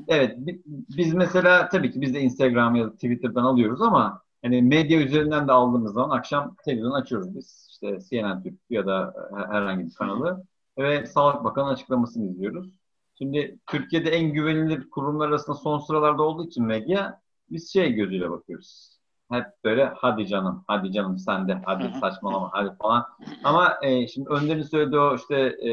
[0.09, 0.63] Evet, bi-
[0.97, 5.49] biz mesela tabii ki biz de Instagram ya da Twitter'dan alıyoruz ama hani medya üzerinden
[5.49, 7.67] de aldığımız zaman akşam televizyon açıyoruz biz.
[7.71, 10.45] İşte CNN Türk ya da e, herhangi bir kanalı
[10.79, 12.71] ve Sağlık Bakanı açıklamasını izliyoruz.
[13.19, 17.21] Şimdi Türkiye'de en güvenilir kurumlar arasında son sıralarda olduğu için medya
[17.51, 18.90] biz şey gözüyle bakıyoruz.
[19.31, 23.07] Hep böyle hadi canım, hadi canım sen de, hadi saçmalama, hadi falan.
[23.45, 25.37] Ama e, şimdi Önder'in söylediği o işte
[25.69, 25.73] e,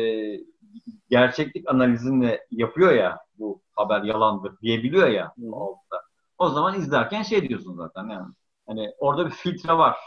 [1.09, 6.01] gerçeklik analizini yapıyor ya bu haber yalandır diyebiliyor ya altta.
[6.37, 8.33] O zaman izlerken şey diyorsun zaten yani.
[8.67, 9.97] Hani orada bir filtre var.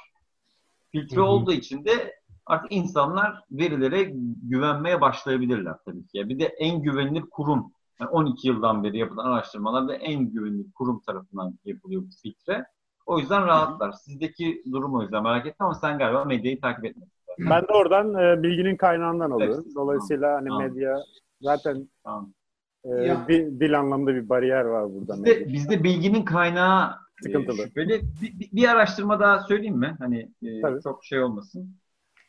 [0.92, 4.02] Filtre olduğu için de artık insanlar verilere
[4.42, 6.28] güvenmeye başlayabilirler tabii ki.
[6.28, 7.72] Bir de en güvenilir kurum.
[8.00, 12.66] Yani 12 yıldan beri yapılan araştırmalarda en güvenilir kurum tarafından yapılıyor bu filtre.
[13.10, 13.92] O yüzden rahatlar.
[13.92, 17.12] Sizdeki durum o yüzden merak ettim ama sen galiba medyayı takip etmedin.
[17.38, 19.62] Ben de oradan e, bilginin kaynağından alıyorum.
[19.66, 19.74] Evet.
[19.74, 20.62] Dolayısıyla hani Tamam.
[20.62, 20.98] medya
[21.40, 22.32] zaten Tamam.
[22.84, 23.24] e, Ya.
[23.28, 25.14] bir, dil anlamında bir bariyer var burada.
[25.24, 27.56] Bizde, bizde bilginin kaynağı e, Sıkıntılı.
[27.56, 28.00] şüpheli.
[28.22, 29.96] Bir, bir- bir araştırma daha söyleyeyim mi?
[29.98, 30.82] Hani e, Tabii.
[30.82, 31.76] çok şey olmasın.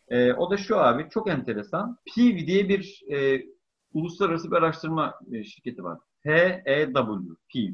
[0.08, 1.98] E, o da şu abi çok enteresan.
[2.16, 3.44] Pew diye bir e,
[3.94, 5.98] uluslararası bir araştırma e, şirketi var.
[6.24, 7.04] PEW,
[7.54, 7.74] Pew.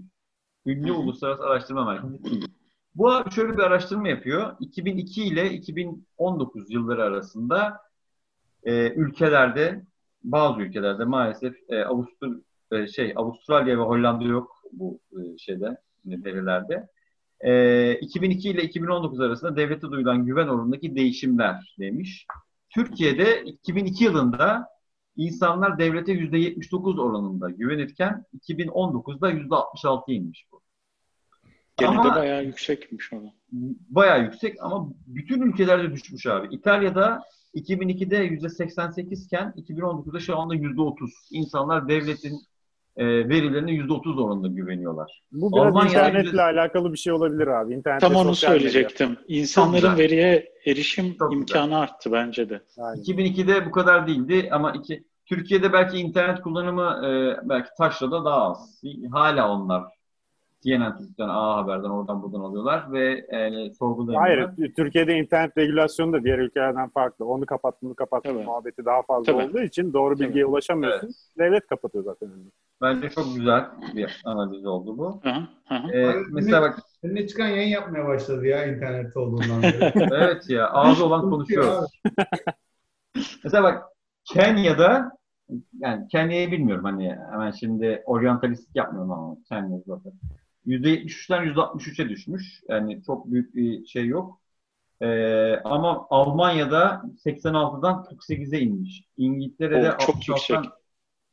[0.65, 0.91] Ünlü.
[0.91, 2.39] Uluslararası Araştırma Merkezi Pew.
[2.97, 4.55] Bu şöyle bir araştırma yapıyor.
[4.59, 7.81] 2002 ile 2019 yılları arasında
[8.63, 9.85] e, ülkelerde
[10.23, 12.41] bazı ülkelerde maalesef e, Avustur
[12.71, 16.87] e, şey Avustralya ve Hollanda yok bu e, şeyde verilerde.
[17.41, 22.25] E, 2002 ile 2019 arasında devlete duyulan güven oranındaki değişimler demiş.
[22.69, 24.67] Türkiye'de 2002 yılında
[25.15, 30.66] insanlar devlete %79 oranında güvenirken 2019'da %66 inmiş bu.
[31.77, 33.15] Gene Ama- de bayağı yüksekmiş o.
[33.15, 33.33] da.
[33.89, 36.47] bayağı yüksek ama bütün ülkelerde düşmüş abi.
[36.55, 37.21] İtalya'da
[37.55, 41.09] 2002'de %88 iken 2019'da şu anda %30.
[41.31, 42.39] İnsanlar devletin
[42.97, 45.21] e, verilerine %30 oranında güveniyorlar.
[45.31, 47.73] Bu biraz Almanya'da internetle yüzde- alakalı bir şey olabilir abi.
[47.73, 48.69] İnternet Tam onu sosyal medya.
[48.69, 49.17] söyleyecektim.
[49.27, 49.97] İnsanların güzel.
[49.97, 51.41] veriye erişim Çok güzel.
[51.41, 52.61] imkanı arttı bence de.
[52.77, 53.01] Aynen.
[53.03, 57.09] 2002'de bu kadar değildi ama iki, Türkiye'de belki internet kullanımı e,
[57.49, 58.81] belki taşrada daha az.
[59.11, 59.83] Hala onlar
[60.67, 64.53] CNN Türk'ten, A Haber'den oradan buradan alıyorlar ve e, sorgulayamıyorlar.
[64.57, 67.25] Hayır, Türkiye'de internet regülasyonu da diğer ülkelerden farklı.
[67.25, 68.43] Onu kapat, bunu kapat Tabii.
[68.43, 69.43] muhabbeti daha fazla Tabii.
[69.43, 71.09] olduğu için doğru bilgiye ulaşamıyorsun.
[71.37, 72.29] Devlet kapatıyor zaten.
[72.81, 73.65] Bence çok güzel
[73.95, 75.21] bir analiz oldu bu.
[75.23, 75.29] Hı
[75.75, 75.91] hı.
[75.91, 79.93] E, Abi, mesela bak Önüne çıkan yayın yapmaya başladı ya internette olduğundan beri.
[80.15, 81.83] Evet ya ağzı olan konuşuyor.
[83.43, 83.83] Mesela bak
[84.25, 85.11] Kenya'da
[85.73, 90.11] yani Kenya'yı bilmiyorum hani hemen şimdi oryantalistlik yapmıyorum ama Kenya zaten.
[90.67, 92.61] %73'ten %63'e düşmüş.
[92.69, 94.41] Yani çok büyük bir şey yok.
[95.01, 99.03] Ee, ama Almanya'da 86'dan 48'e inmiş.
[99.17, 100.73] İngiltere'de O çok 66'dan yüksek.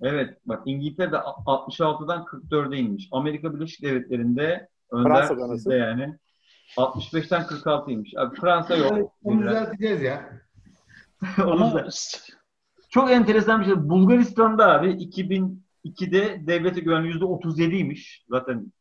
[0.03, 3.09] Evet bak İngiltere'de 66'dan 44'e inmiş.
[3.13, 5.11] Amerika Birleşik Devletleri'nde önder
[5.57, 6.19] sizde yani
[6.77, 8.19] 65'ten 46'ymış.
[8.21, 9.13] Abi Fransa yok.
[9.23, 10.41] Onu düzelteceğiz ya.
[11.45, 11.89] Onu da-
[12.91, 13.77] Çok enteresan bir şey.
[13.77, 18.25] Bulgaristan'da abi 2002'de devlete güven %37'ymiş.
[18.29, 18.73] Zaten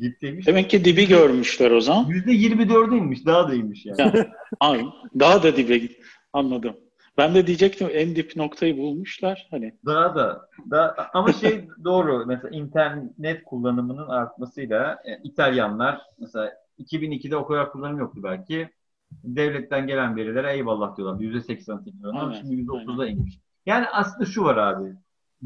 [0.00, 0.46] dipteymiş.
[0.46, 2.04] demek ki dibi görmüşler o zaman.
[2.04, 3.26] %24'e inmiş.
[3.26, 4.00] Daha da inmiş yani.
[4.00, 4.26] Ya.
[4.60, 4.84] Abi,
[5.18, 6.00] daha da dibe git.
[6.32, 6.76] Anladım.
[7.18, 9.48] Ben de diyecektim en dip noktayı bulmuşlar.
[9.50, 12.24] Hani Daha da, daha, ama şey doğru.
[12.26, 18.68] Mesela internet kullanımının artmasıyla e, İtalyanlar mesela 2002'de o kadar kullanım yoktu belki.
[19.12, 21.20] Devletten gelen verilere eyvallah diyorlar.
[21.20, 22.20] %88 diyorlar.
[22.20, 23.38] Ama Aynen, şimdi %30'a inmiş.
[23.66, 24.94] Yani aslında şu var abi.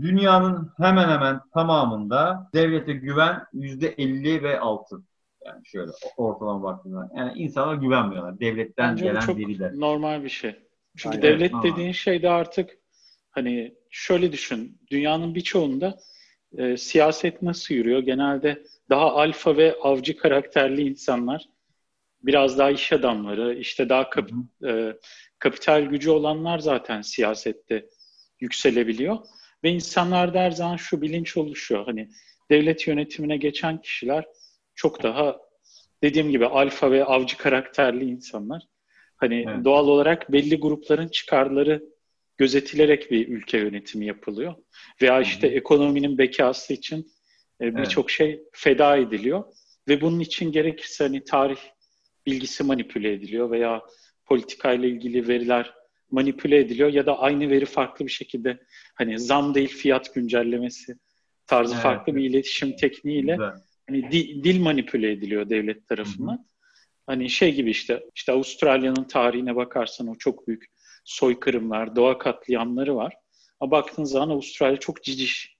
[0.00, 4.96] Dünyanın hemen hemen tamamında devlete güven %50 ve altı.
[5.46, 7.10] Yani şöyle ortalama baktığında.
[7.16, 8.40] Yani insanlar güvenmiyorlar.
[8.40, 9.72] Devletten bence gelen çok veriler.
[9.74, 10.54] normal bir şey.
[10.96, 11.22] Çünkü Aynen.
[11.22, 11.72] devlet Normal.
[11.72, 12.70] dediğin şey de artık
[13.30, 14.78] hani şöyle düşün.
[14.90, 15.98] Dünyanın birçoğunda
[16.58, 18.00] e, siyaset nasıl yürüyor?
[18.00, 21.48] Genelde daha alfa ve avcı karakterli insanlar,
[22.22, 24.30] biraz daha iş adamları, işte daha kap-
[24.66, 24.96] e,
[25.38, 27.86] kapital gücü olanlar zaten siyasette
[28.40, 29.16] yükselebiliyor.
[29.64, 31.84] Ve insanlarda her zaman şu bilinç oluşuyor.
[31.86, 32.08] Hani
[32.50, 34.24] devlet yönetimine geçen kişiler
[34.74, 35.38] çok daha
[36.02, 38.62] dediğim gibi alfa ve avcı karakterli insanlar.
[39.16, 39.64] Hani Evet.
[39.64, 41.84] doğal olarak belli grupların çıkarları
[42.38, 44.54] gözetilerek bir ülke yönetimi yapılıyor.
[45.02, 47.12] Veya işte ekonominin bekası için
[47.60, 49.44] e, birçok şey feda ediliyor.
[49.88, 51.58] Ve bunun için gerekirse hani tarih
[52.26, 53.82] bilgisi manipüle ediliyor veya
[54.24, 55.74] politikayla ilgili veriler
[56.10, 58.58] manipüle ediliyor ya da aynı veri farklı bir şekilde
[58.94, 60.96] hani zam değil fiyat güncellemesi
[61.46, 61.82] tarzı Evet.
[61.82, 63.52] farklı bir iletişim tekniğiyle Güzel.
[63.88, 66.46] hani di- dil manipüle ediliyor devlet tarafından.
[67.06, 70.64] Hani şey gibi işte işte Avustralya'nın tarihine bakarsan o çok büyük
[71.04, 73.14] soykırımlar, doğa katliamları var.
[73.60, 75.56] Ama baktığın zaman Avustralya çok ciciş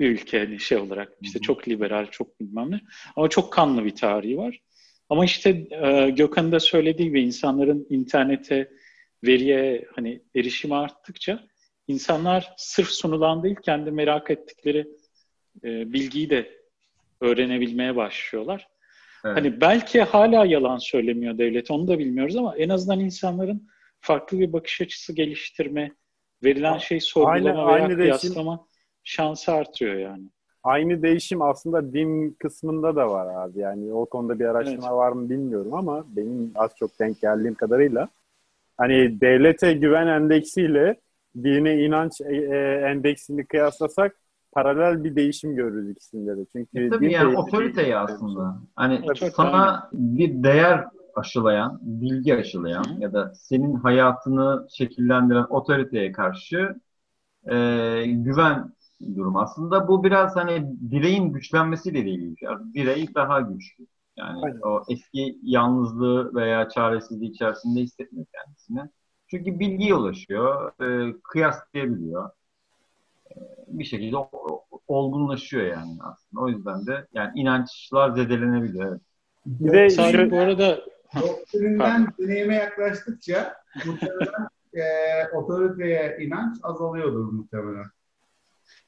[0.00, 1.12] bir ülke hani şey olarak.
[1.20, 1.42] işte Hı hı.
[1.42, 2.80] çok liberal, çok bilmem ne.
[3.16, 4.58] Ama çok kanlı bir tarihi var.
[5.08, 8.70] Ama işte e, Gökhan'ın da söylediği gibi insanların internete,
[9.24, 11.40] veriye hani erişimi arttıkça
[11.88, 14.88] insanlar sırf sunulan değil kendi merak ettikleri
[15.64, 16.58] e, bilgiyi de
[17.20, 18.68] öğrenebilmeye başlıyorlar.
[19.24, 19.36] Evet.
[19.36, 23.68] Hani belki hala yalan söylemiyor devlet onu da bilmiyoruz ama en azından insanların
[24.00, 25.92] farklı bir bakış açısı geliştirme,
[26.44, 28.66] verilen şey sorgulama Aynı- veya aynı değişim- kıyaslama
[29.04, 30.24] şansı artıyor yani.
[30.62, 33.58] Aynı değişim aslında din kısmında da var abi.
[33.58, 34.96] Yani o konuda bir araştırma Evet.
[34.96, 38.08] var mı bilmiyorum ama benim az çok denk geldiğim kadarıyla
[38.78, 41.00] hani devlete güven endeksiyle
[41.36, 42.56] dine inanç e, e,
[42.90, 44.16] endeksini kıyaslasak
[44.52, 46.46] paralel bir değişim görürüz ikisinde de.
[46.52, 48.58] Çünkü E tabii yani otoriteyi aslında.
[48.76, 53.02] Hani tabii, sana bir değer aşılayan, bilgi aşılayan hı.
[53.02, 56.74] ya da senin hayatını şekillendiren otoriteye karşı
[57.50, 57.56] e,
[58.06, 58.72] güven
[59.16, 59.36] durum.
[59.36, 62.48] Aslında bu biraz hani bireyin güçlenmesiyle ilgili bir şey.
[62.74, 63.86] Birey daha güçlü.
[64.18, 64.60] Yani Aynen.
[64.60, 68.80] o eski yalnızlığı veya çaresizliği içerisinde hissetmiyor kendisini.
[69.30, 72.30] Çünkü bilgiye ulaşıyor, e, kıyaslayabiliyor.
[73.30, 73.34] E,
[73.66, 74.16] bir şekilde
[74.88, 76.42] olgunlaşıyor yani aslında.
[76.42, 79.00] O yüzden de yani inançlar zedelenebiliyor.
[79.46, 80.78] Bir de şöyle- bu arada
[81.22, 83.54] Doktrinden deneyime yaklaştıkça
[83.86, 84.82] muhtemelen e,
[85.36, 87.84] otoriteye inanç azalıyordur muhtemelen.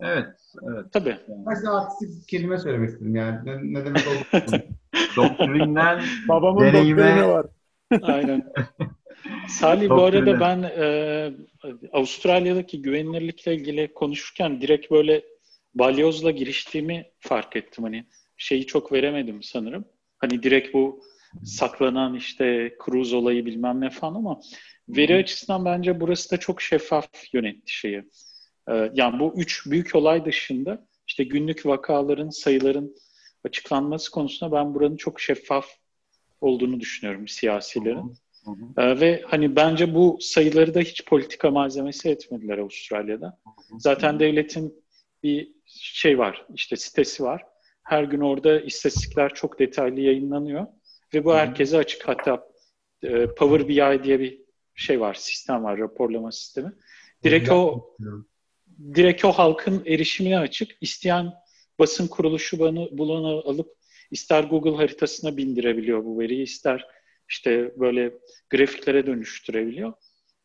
[0.01, 0.27] Evet,
[0.63, 0.93] evet.
[0.93, 1.17] tabii
[1.47, 3.39] Mesela artistik bir kelime söylemek istedim yani.
[3.45, 4.61] Ne, ne demek olduğunu.
[5.17, 7.47] Doktrinden babamın Deneyime- doktrini var.
[8.03, 8.53] Aynen.
[9.49, 11.33] Salih bu arada ben e,
[11.93, 15.23] Avustralya'daki güvenilirlikle ilgili konuşurken direkt böyle
[15.75, 17.85] balyozla giriştiğimi fark ettim.
[17.85, 18.05] Hani
[18.37, 19.85] şeyi çok veremedim sanırım.
[20.19, 21.05] Hani direkt bu
[21.45, 24.41] saklanan işte cruise olayı bilmem ne falan ama
[24.89, 28.03] veri açısından bence burası da çok şeffaf yönetti şeyi.
[28.69, 32.95] E, yani bu üç büyük olay dışında işte günlük vakaların, sayıların
[33.45, 35.67] açıklanması konusunda ben buranın çok şeffaf
[36.41, 38.15] olduğunu düşünüyorum siyasilerin.
[38.45, 38.83] Hı hı.
[38.83, 43.39] Ee, ve hani bence bu sayıları da hiç politika malzemesi etmediler Avustralya'da.
[43.79, 44.85] Zaten devletin
[45.23, 47.45] bir şey var, işte sitesi var.
[47.83, 50.67] Her gün orada istatistikler çok detaylı yayınlanıyor
[51.15, 51.39] ve bu Hı hı.
[51.39, 52.09] herkese açık.
[52.09, 52.49] Hatta
[53.03, 54.41] e, Power BI diye bir
[54.75, 56.73] şey var, sistem var, raporlama sistemi.
[57.25, 57.87] Direkt o
[58.95, 60.71] direkt o halkın erişimine açık.
[60.81, 61.33] İsteyen
[61.81, 62.59] basın kuruluşu
[62.93, 63.69] bunu, alıp
[64.11, 66.87] ister Google haritasına bindirebiliyor bu veriyi, ister
[67.29, 68.15] işte böyle
[68.51, 69.93] grafiklere dönüştürebiliyor.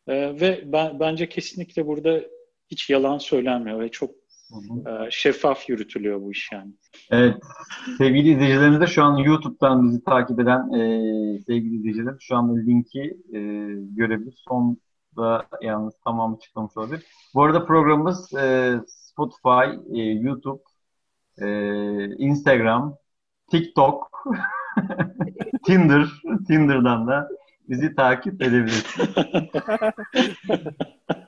[0.08, 2.20] Ee, ve ben, bence kesinlikle burada
[2.70, 4.10] hiç yalan söylenmiyor ve çok
[4.50, 5.06] Hı hı.
[5.06, 6.72] e, şeffaf yürütülüyor bu iş yani.
[7.10, 7.34] Evet,
[7.98, 10.80] sevgili izleyicilerimiz de şu an YouTube'dan bizi takip eden e,
[11.46, 13.40] sevgili izleyiciler şu an linki e,
[13.96, 14.34] görebilir.
[14.48, 17.06] Sonda yalnız tamamı çıkmamış olabilir.
[17.34, 20.62] Bu arada programımız e, Spotify, e, YouTube,
[21.38, 21.46] e,
[22.16, 22.96] Instagram,
[23.50, 24.10] TikTok,
[25.66, 26.06] Tinder,
[26.48, 27.28] Tinder'dan da
[27.68, 29.08] bizi takip edebilirsiniz.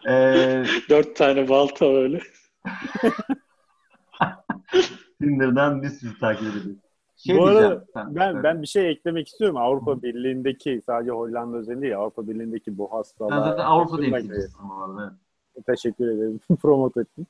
[0.09, 0.13] e,
[0.91, 2.21] Dört tane balta öyle.
[5.21, 6.77] Tinder'dan biz sizi takip edebiliriz.
[7.17, 9.57] Şey Bu arada diyeceğim, sen- Ben ben bir şey eklemek istiyorum.
[9.57, 13.41] Avrupa Birliği'ndeki sadece Hollanda özelinde değil, Avrupa Birliği'ndeki bu hastalığa.
[13.51, 15.15] zaten Avrupa Şundan temsilcisisin bu arada.
[15.67, 16.41] Teşekkür ederim.
[16.63, 17.27] Promote ettim.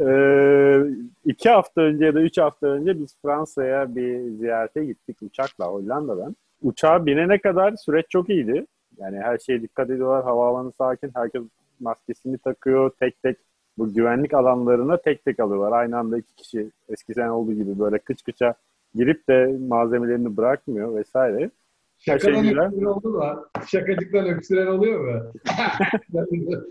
[0.00, 0.82] Ee,
[1.24, 6.36] iki hafta önce ya da üç hafta önce biz Fransa'ya bir ziyarete gittik uçakla Hollanda'dan.
[6.62, 8.66] Uçağa binene kadar süreç çok iyiydi.
[8.98, 10.24] Yani her şeye dikkat ediyorlar.
[10.24, 11.10] Havaalanı sakin.
[11.14, 11.42] Herkes
[11.80, 12.90] maskesini takıyor.
[13.00, 13.36] Tek tek
[13.78, 15.72] bu güvenlik alanlarına tek tek alıyorlar.
[15.72, 18.54] Aynı anda iki kişi eskiden olduğu gibi böyle kıç kıça
[18.94, 21.50] girip de malzemelerini bırakmıyor vesaire.
[21.98, 22.64] Şey Şakadan güzel.
[22.64, 25.32] öksüren oldu da şakacıktan öksüren oluyor mu?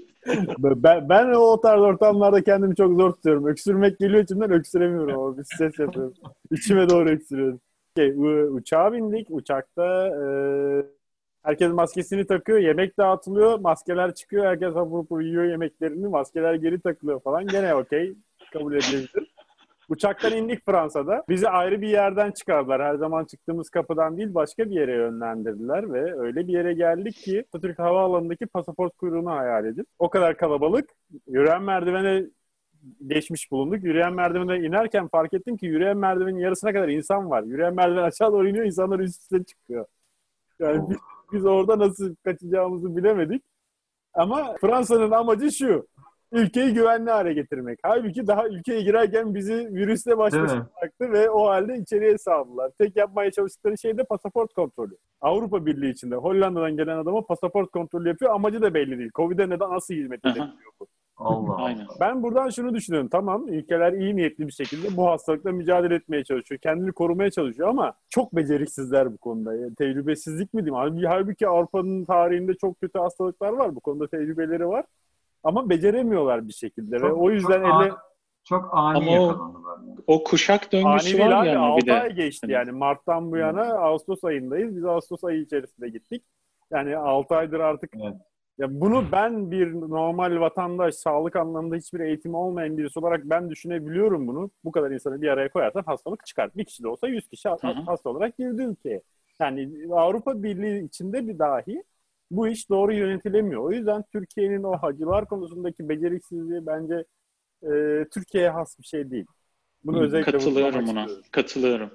[0.59, 3.45] Ben, ben o tarz ortamlarda kendimi çok zor tutuyorum.
[3.47, 6.13] Öksürmek geliyor içimden öksüremiyorum ama bir ses yapıyorum.
[6.51, 7.61] İçime doğru öksürüyorum.
[7.97, 9.27] Şey, u- uçağa bindik.
[9.29, 10.23] Uçakta e,
[11.43, 12.59] herkes maskesini takıyor.
[12.59, 13.59] Yemek dağıtılıyor.
[13.59, 14.45] Maskeler çıkıyor.
[14.45, 16.07] Herkes hapur hapur yiyor yemeklerini.
[16.07, 17.47] Maskeler geri takılıyor falan.
[17.47, 18.13] Gene okey.
[18.53, 19.33] Kabul edilebilir.
[19.89, 21.23] Uçaktan indik Fransa'da.
[21.29, 22.81] Bizi ayrı bir yerden çıkardılar.
[22.81, 27.45] Her zaman çıktığımız kapıdan değil başka bir yere yönlendirdiler ve öyle bir yere geldik ki
[27.47, 29.85] Atatürk Havaalanı'ndaki pasaport kuyruğunu hayal edin.
[29.99, 30.89] O kadar kalabalık.
[31.27, 32.25] Yürüyen merdivene
[33.07, 33.83] geçmiş bulunduk.
[33.83, 37.43] Yürüyen merdivene inerken fark ettim ki yürüyen merdivenin yarısına kadar insan var.
[37.43, 39.85] Yürüyen merdiven aşağı doğru iniyor, insanlar üst üste çıkıyor.
[40.59, 40.97] Yani biz,
[41.33, 43.43] biz orada nasıl kaçacağımızı bilemedik.
[44.13, 45.87] Ama Fransa'nın amacı şu.
[46.31, 47.79] Ülkeyi güvenli hale getirmek.
[47.83, 52.71] Halbuki daha ülkeye girerken bizi virüsle baş başa bıraktı ve o halde içeriye saldılar.
[52.77, 54.97] Tek yapmaya çalıştıkları şey de pasaport kontrolü.
[55.21, 58.31] Avrupa Birliği içinde Hollanda'dan gelen adama pasaport kontrolü yapıyor.
[58.33, 59.11] Amacı da belli değil.
[59.15, 60.87] Covid'e neden nasıl hizmet edebiliyor bu?
[61.17, 61.55] Allah.
[61.55, 61.87] Aynen.
[61.99, 63.09] Ben buradan şunu düşünüyorum.
[63.11, 66.59] Tamam ülkeler iyi niyetli bir şekilde bu hastalıkla mücadele etmeye çalışıyor.
[66.59, 69.55] Kendini korumaya çalışıyor ama çok beceriksizler bu konuda.
[69.55, 71.05] Yani tecrübesizlik mi diyeyim?
[71.07, 73.75] Halbuki Avrupa'nın tarihinde çok kötü hastalıklar var.
[73.75, 74.85] Bu konuda tecrübeleri var.
[75.43, 77.91] Ama beceremiyorlar bir şekilde ve Çok- o yüzden çok ani-
[78.43, 79.95] Çok ani Ama o- yani.
[80.07, 82.01] O kuşak ani döngüsü değil var yani 6 bir de.
[82.01, 82.71] ay geçti yani.
[82.71, 84.75] Mart'tan bu yana Ağustos ayındayız.
[84.75, 86.23] Biz Ağustos ayı içerisinde gittik.
[86.71, 88.15] Yani 6 aydır artık Evet.
[88.57, 94.27] ya bunu ben bir normal vatandaş, sağlık anlamında hiçbir eğitimi olmayan birisi olarak ben düşünebiliyorum
[94.27, 94.51] bunu.
[94.63, 96.49] Bu kadar insanı bir araya koyarsan hastalık çıkar.
[96.55, 97.55] Bir kişi de olsa 100 kişi hı.
[97.85, 99.01] hasta olarak girdi ülkeye.
[99.39, 101.83] Yani Avrupa Birliği içinde bir dahi
[102.31, 103.61] bu iş doğru yönetilemiyor.
[103.63, 107.03] O yüzden Türkiye'nin o hacılar konusundaki beceriksizliği bence
[107.63, 107.69] e,
[108.13, 109.25] Türkiye'ye has bir şey değil.
[109.83, 111.01] Bunu özellikle Katılıyorum buna.
[111.01, 111.23] istiyorum.
[111.31, 111.89] Katılıyorum.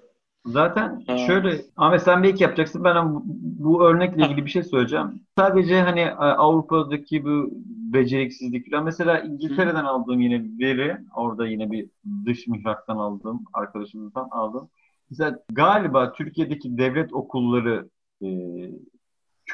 [0.47, 1.16] Zaten Ha.
[1.16, 2.85] şöyle Ahmet sen belki yapacaksın.
[2.85, 3.22] Ben bu,
[3.64, 5.20] bu örnekle ilgili bir şey söyleyeceğim.
[5.39, 7.51] Sadece hani e, Avrupa'daki bu
[7.93, 8.85] beceriksizlik falan.
[8.85, 11.89] Mesela İngiltere'den aldığım yine veri, orada yine bir
[12.26, 14.68] dış mihraktan aldığım, arkadaşımızdan aldım.
[15.11, 17.89] Mesela galiba Türkiye'deki devlet okulları
[18.22, 18.28] e,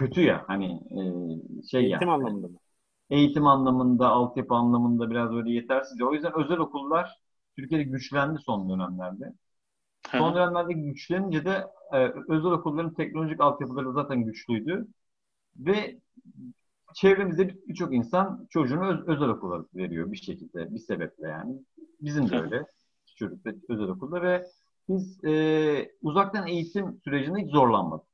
[0.01, 0.67] kötü ya hani
[1.63, 2.13] e, şey Eğitim yani.
[2.13, 2.59] anlamında mı?
[3.11, 6.03] eğitim anlamında, altyapı anlamında biraz böyle yetersiz.
[6.03, 7.19] O yüzden özel okullar
[7.57, 9.33] Türkiye'de güçlendi son dönemlerde.
[10.13, 11.99] Son dönemlerde güçlenince de e,
[12.29, 14.87] özel okulların teknolojik altyapıları zaten güçlüydü.
[15.57, 16.01] Ve
[16.95, 21.55] çevremizde birçok insan çocuğunu öz- özel okula veriyor bir şekilde, bir sebeple yani.
[22.01, 22.65] Bizim de öyle.
[23.17, 24.47] Çocuklar özel okulda ve
[24.89, 28.10] biz e, uzaktan eğitim sürecinde hiç zorlanmadık.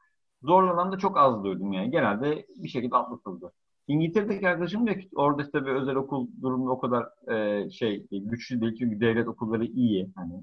[0.46, 1.90] Zorlanan da çok az duydum yani.
[1.90, 3.52] Genelde bir şekilde atlatıldı.
[3.88, 8.60] İngiltere'deki arkadaşım diyor ki orada işte bir özel okul durumu o kadar e, şey güçlü
[8.60, 10.42] değil çünkü devlet okulları iyi hani.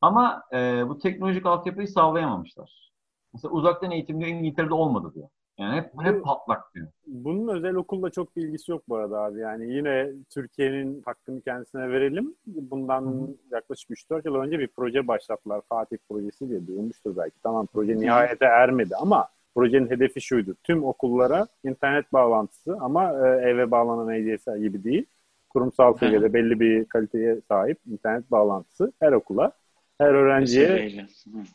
[0.00, 2.92] Ama e, bu teknolojik altyapıyı sağlayamamışlar.
[3.34, 5.28] Mesela uzaktan eğitim diyor İngiltere'de olmadı diyor.
[5.58, 6.88] Yani hep, hep patlak diyor.
[7.06, 9.40] Bunun özel okulla çok bir ilgisi yok bu arada abi.
[9.40, 12.34] Yani yine Türkiye'nin hakkını kendisine verelim.
[12.46, 15.62] Bundan yaklaşık 3-4 yıl önce bir proje başlattılar.
[15.68, 17.36] Fatih projesi diye duymuştur belki.
[17.42, 20.56] Tamam proje nihayete ermedi ama projenin hedefi şuydu.
[20.64, 25.06] Tüm okullara internet bağlantısı ama e, eve bağlanan HDS gibi değil.
[25.48, 29.52] Kurumsal seviyede belli bir kaliteye sahip internet bağlantısı her okula.
[29.98, 30.90] Her öğrenciye,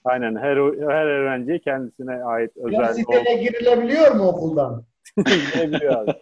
[0.04, 0.58] aynen her
[0.90, 4.84] her öğrenciye kendisine ait Ya özel siteye girilebiliyor mu okuldan?
[5.18, 6.14] Bilebiliyor abi.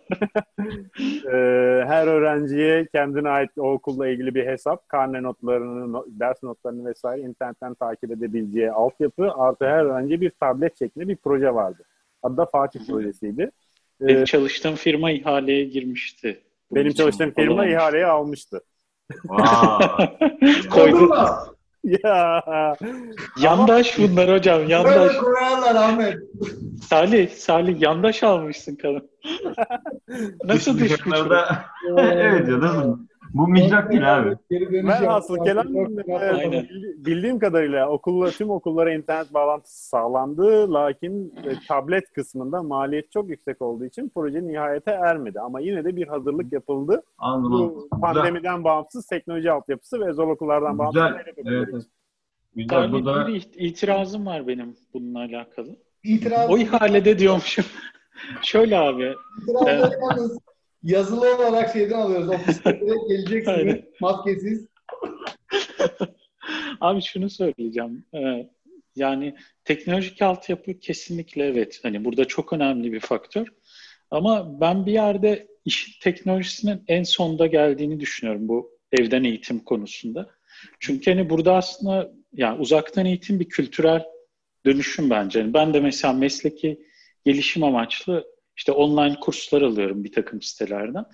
[1.26, 6.89] Ee, her öğrenciye kendine ait o okulla ilgili bir hesap, karne notlarını, no- ders notlarını
[6.89, 11.84] vesaire internetten takip edebileceği altyapı artı her öğrenciye bir tablet şeklinde bir proje vardı.
[12.24, 13.52] Adı da Fatih projesiydi.
[14.02, 16.39] Ee, Benim çalıştığım firma ihaleye girmişti.
[16.72, 18.62] Benim çalıştığım firma ihaleye almıştı.
[19.26, 19.80] Vay.
[20.72, 21.10] Koydu.
[21.86, 22.44] Ya
[23.40, 24.96] Yandaş bunlar hocam, yandaş.
[24.96, 26.18] Böyle koyarlar Ahmet.
[26.90, 29.10] Salih, Salih yandaş almışsın kadın.
[30.44, 30.80] Nasıl?
[30.80, 31.56] Mihraklarda-
[31.98, 33.08] evet canım.
[33.34, 34.36] Bu mihrak değil abi.
[34.51, 36.67] Ben asıl kelam e,
[37.05, 40.73] bildiğim kadarıyla okulla tüm okullara internet bağlantısı sağlandı.
[40.73, 45.39] Lakin e, tablet kısmında maliyet çok yüksek olduğu için proje nihayete ermedi.
[45.39, 47.03] Ama yine de bir hazırlık yapıldı.
[47.17, 47.51] Anladım.
[47.51, 48.01] Bu Güzel.
[48.01, 51.01] pandemiden bağımsız teknoloji altyapısı ve özel okullardan bağımsız.
[51.38, 51.55] Güzel.
[51.55, 51.86] Evet.
[52.55, 52.91] Güzel.
[52.91, 55.76] Bu da bir it- itirazım var benim bununla alakalı.
[56.03, 57.65] İtiraz, O ihalede diyormuşum.
[58.41, 59.13] Şöyle abi,
[59.47, 60.39] itirazları yalnız
[60.86, 62.30] yazılı olarak şeyden alıyoruz.
[62.30, 64.68] Ofiste direkt geleceksiniz maskesiz.
[66.82, 68.06] Abi şunu söyleyeceğim.
[68.16, 68.50] Ee,
[68.96, 71.80] yani teknolojik altyapı kesinlikle evet.
[71.84, 73.48] Hani burada çok önemli bir faktör.
[74.12, 80.30] Ama ben bir yerde iş teknolojisinin en sonda geldiğini düşünüyorum bu evden eğitim konusunda.
[80.80, 84.04] Çünkü hani burada aslında yani uzaktan eğitim bir kültürel
[84.66, 85.40] dönüşüm bence.
[85.40, 86.86] Yani ben de mesela mesleki
[87.26, 91.06] gelişim amaçlı işte online kurslar alıyorum bir takım sitelerden.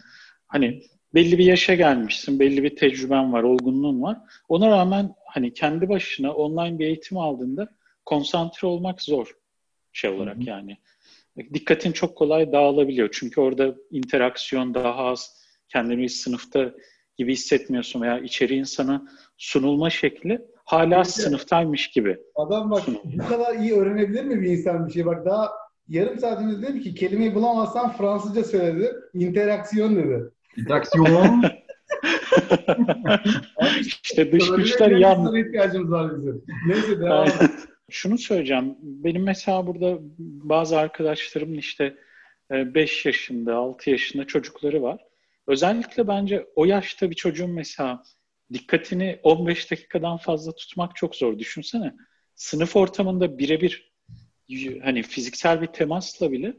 [0.47, 0.83] Hani
[1.13, 4.17] belli bir yaşa gelmişsin, belli bir tecrüben var, olgunluğun var.
[4.49, 7.69] Ona rağmen hani kendi başına online bir eğitim aldığında
[8.05, 9.35] konsantre olmak zor
[9.93, 10.77] şey olarak yani.
[11.53, 13.09] Dikkatin çok kolay dağılabiliyor.
[13.11, 16.71] Çünkü orada interaksiyon daha az, kendini sınıfta
[17.17, 21.07] gibi hissetmiyorsun veya içeriğin sana sunulma şekli hala Evet.
[21.07, 22.17] sınıftaymış gibi.
[22.35, 25.05] Adam bak bu kadar iyi öğrenebilir mi bir insan bir şey?
[25.05, 25.49] Bak daha
[25.91, 28.95] yarım saatimiz dedi ki kelimeyi bulamazsan Fransızca söyledi.
[29.13, 30.29] İnteraksiyon dedi.
[30.57, 31.43] interaksiyon.
[33.81, 36.45] İşte dış güçler yan, ihtiyacımız var bizim.
[36.67, 37.27] Neyse devam.
[37.89, 38.75] Şunu söyleyeceğim.
[38.81, 41.97] Benim mesela burada bazı arkadaşlarımın işte
[42.51, 45.05] 5 yaşında, 6 yaşında çocukları var.
[45.47, 48.03] Özellikle bence o yaşta bir çocuğun mesela
[48.53, 51.39] dikkatini 15 dakikadan fazla tutmak çok zor.
[51.39, 51.93] Düşünsene.
[52.35, 53.90] Sınıf ortamında birebir
[54.83, 56.53] hani fiziksel bir temasla bile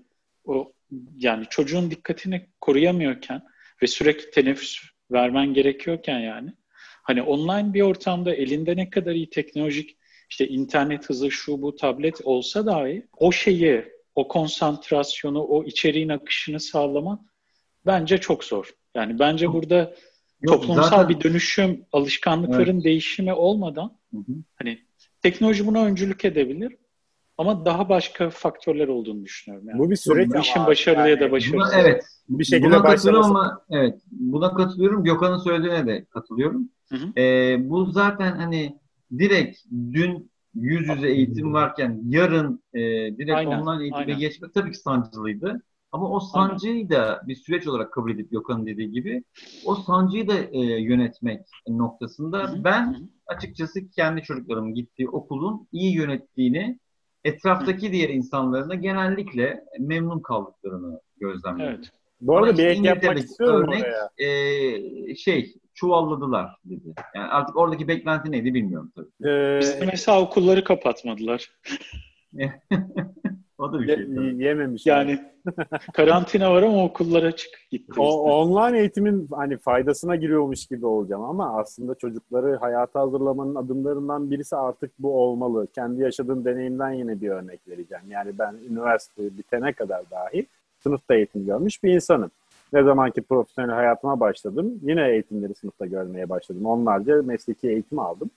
[0.45, 0.73] o
[1.19, 3.43] yani çocuğun dikkatini koruyamıyorken
[3.83, 4.79] ve sürekli teneffüs
[5.13, 6.53] vermen gerekiyorken yani
[7.03, 9.97] hani online bir ortamda elinde ne kadar iyi teknolojik
[10.31, 13.85] işte internet hızı şu bu tablet olsa dahi o şeyi,
[14.15, 17.21] o konsantrasyonu, o içeriğin akışını sağlamak
[17.87, 18.71] bence çok zor.
[18.95, 19.95] Yani bence burada
[20.43, 24.33] Yok, toplumsal zaten- bir dönüşüm, alışkanlıkların değişimi olmadan Hı hı.
[24.55, 24.79] hani
[25.23, 26.77] teknoloji buna öncülük edebilir
[27.43, 29.69] ama daha başka faktörler olduğunu düşünüyorum.
[29.69, 29.79] Yani.
[29.79, 31.75] Bu bir süreç Bu işin başarılı ya da başarısız.
[31.75, 32.05] Buna, evet.
[32.29, 34.01] bir şekilde buna katılıyorum ama evet.
[34.11, 35.05] Buna katılıyorum.
[35.05, 36.69] Gökhan'ın söylediğine de katılıyorum.
[36.89, 37.21] Hı hı.
[37.21, 38.79] Ee, bu zaten hani
[39.19, 42.81] direkt dün yüz yüze eğitim varken yarın e,
[43.19, 44.19] direkt Aynen, online eğitime aynen.
[44.19, 45.63] geçmek tabii ki sancılıydı.
[45.93, 49.25] Ama o sancıyı da bir süreç olarak kabul edip Gökhan'ın dediği gibi
[49.65, 52.65] o sancıyı da e, yönetmek noktasında Hı hı.
[52.65, 53.03] ben Hı hı.
[53.27, 56.79] açıkçası kendi çocuklarımın gittiği okulun iyi yönettiğini,
[57.25, 61.75] etraftaki diğer insanların da genellikle memnun kaldıklarını gözlemledim.
[61.75, 61.91] Evet.
[62.21, 64.11] Bu arada Ama bir ek yapmak istiyorum örnek, oraya.
[64.19, 66.95] e, şey çuvalladılar dedi.
[67.15, 69.31] Yani artık oradaki beklenti neydi bilmiyorum tabii.
[69.31, 71.51] Ee, Bizde mesela okulları kapatmadılar.
[73.63, 73.97] O da bir şey.
[73.97, 74.45] tabii.
[74.45, 74.87] yememiş.
[74.87, 75.19] Yani
[75.93, 78.01] karantina var ama okullar açık gitti.
[78.01, 78.33] O, bizde.
[78.35, 84.91] online eğitimin hani faydasına giriyormuş gibi olacağım ama aslında çocukları hayata hazırlamanın adımlarından birisi artık
[84.99, 85.67] bu olmalı.
[85.75, 88.05] Kendi yaşadığım deneyimden yine bir örnek vereceğim.
[88.09, 90.47] Yani ben üniversite bitene kadar dahi
[90.83, 92.31] sınıfta eğitim görmüş bir insanım.
[92.73, 96.67] Ne zamanki profesyonel hayatıma başladım, yine eğitimleri sınıfta görmeye başladım.
[96.67, 98.31] Onlarca mesleki eğitim aldım.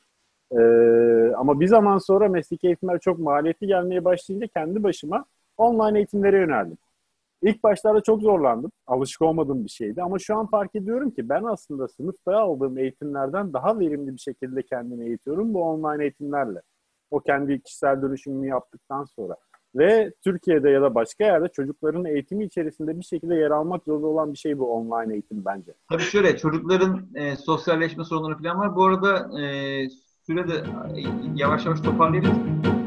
[0.51, 5.25] Ee, ama bir zaman sonra mesleki eğitimler çok maliyetli gelmeye başlayınca kendi başıma
[5.57, 6.77] online eğitimlere yöneldim.
[7.41, 8.71] İlk başlarda çok zorlandım.
[8.87, 10.01] Alışık olmadığım bir şeydi.
[10.01, 14.63] Ama şu an fark ediyorum ki ben aslında sınıfta aldığım eğitimlerden daha verimli bir şekilde
[14.63, 16.61] kendimi eğitiyorum bu online eğitimlerle.
[17.11, 19.35] O kendi kişisel dönüşümünü yaptıktan sonra.
[19.75, 24.33] Ve Türkiye'de ya da başka yerde çocukların eğitimi içerisinde bir şekilde yer almak zorunda olan
[24.33, 25.73] bir şey bu online eğitim bence.
[25.89, 28.75] Tabii şöyle çocukların e, sosyalleşme sorunları falan var.
[28.75, 29.45] Bu arada e,
[30.27, 31.01] sürede e,
[31.35, 32.84] yavaş yavaş toparlayabiliriz.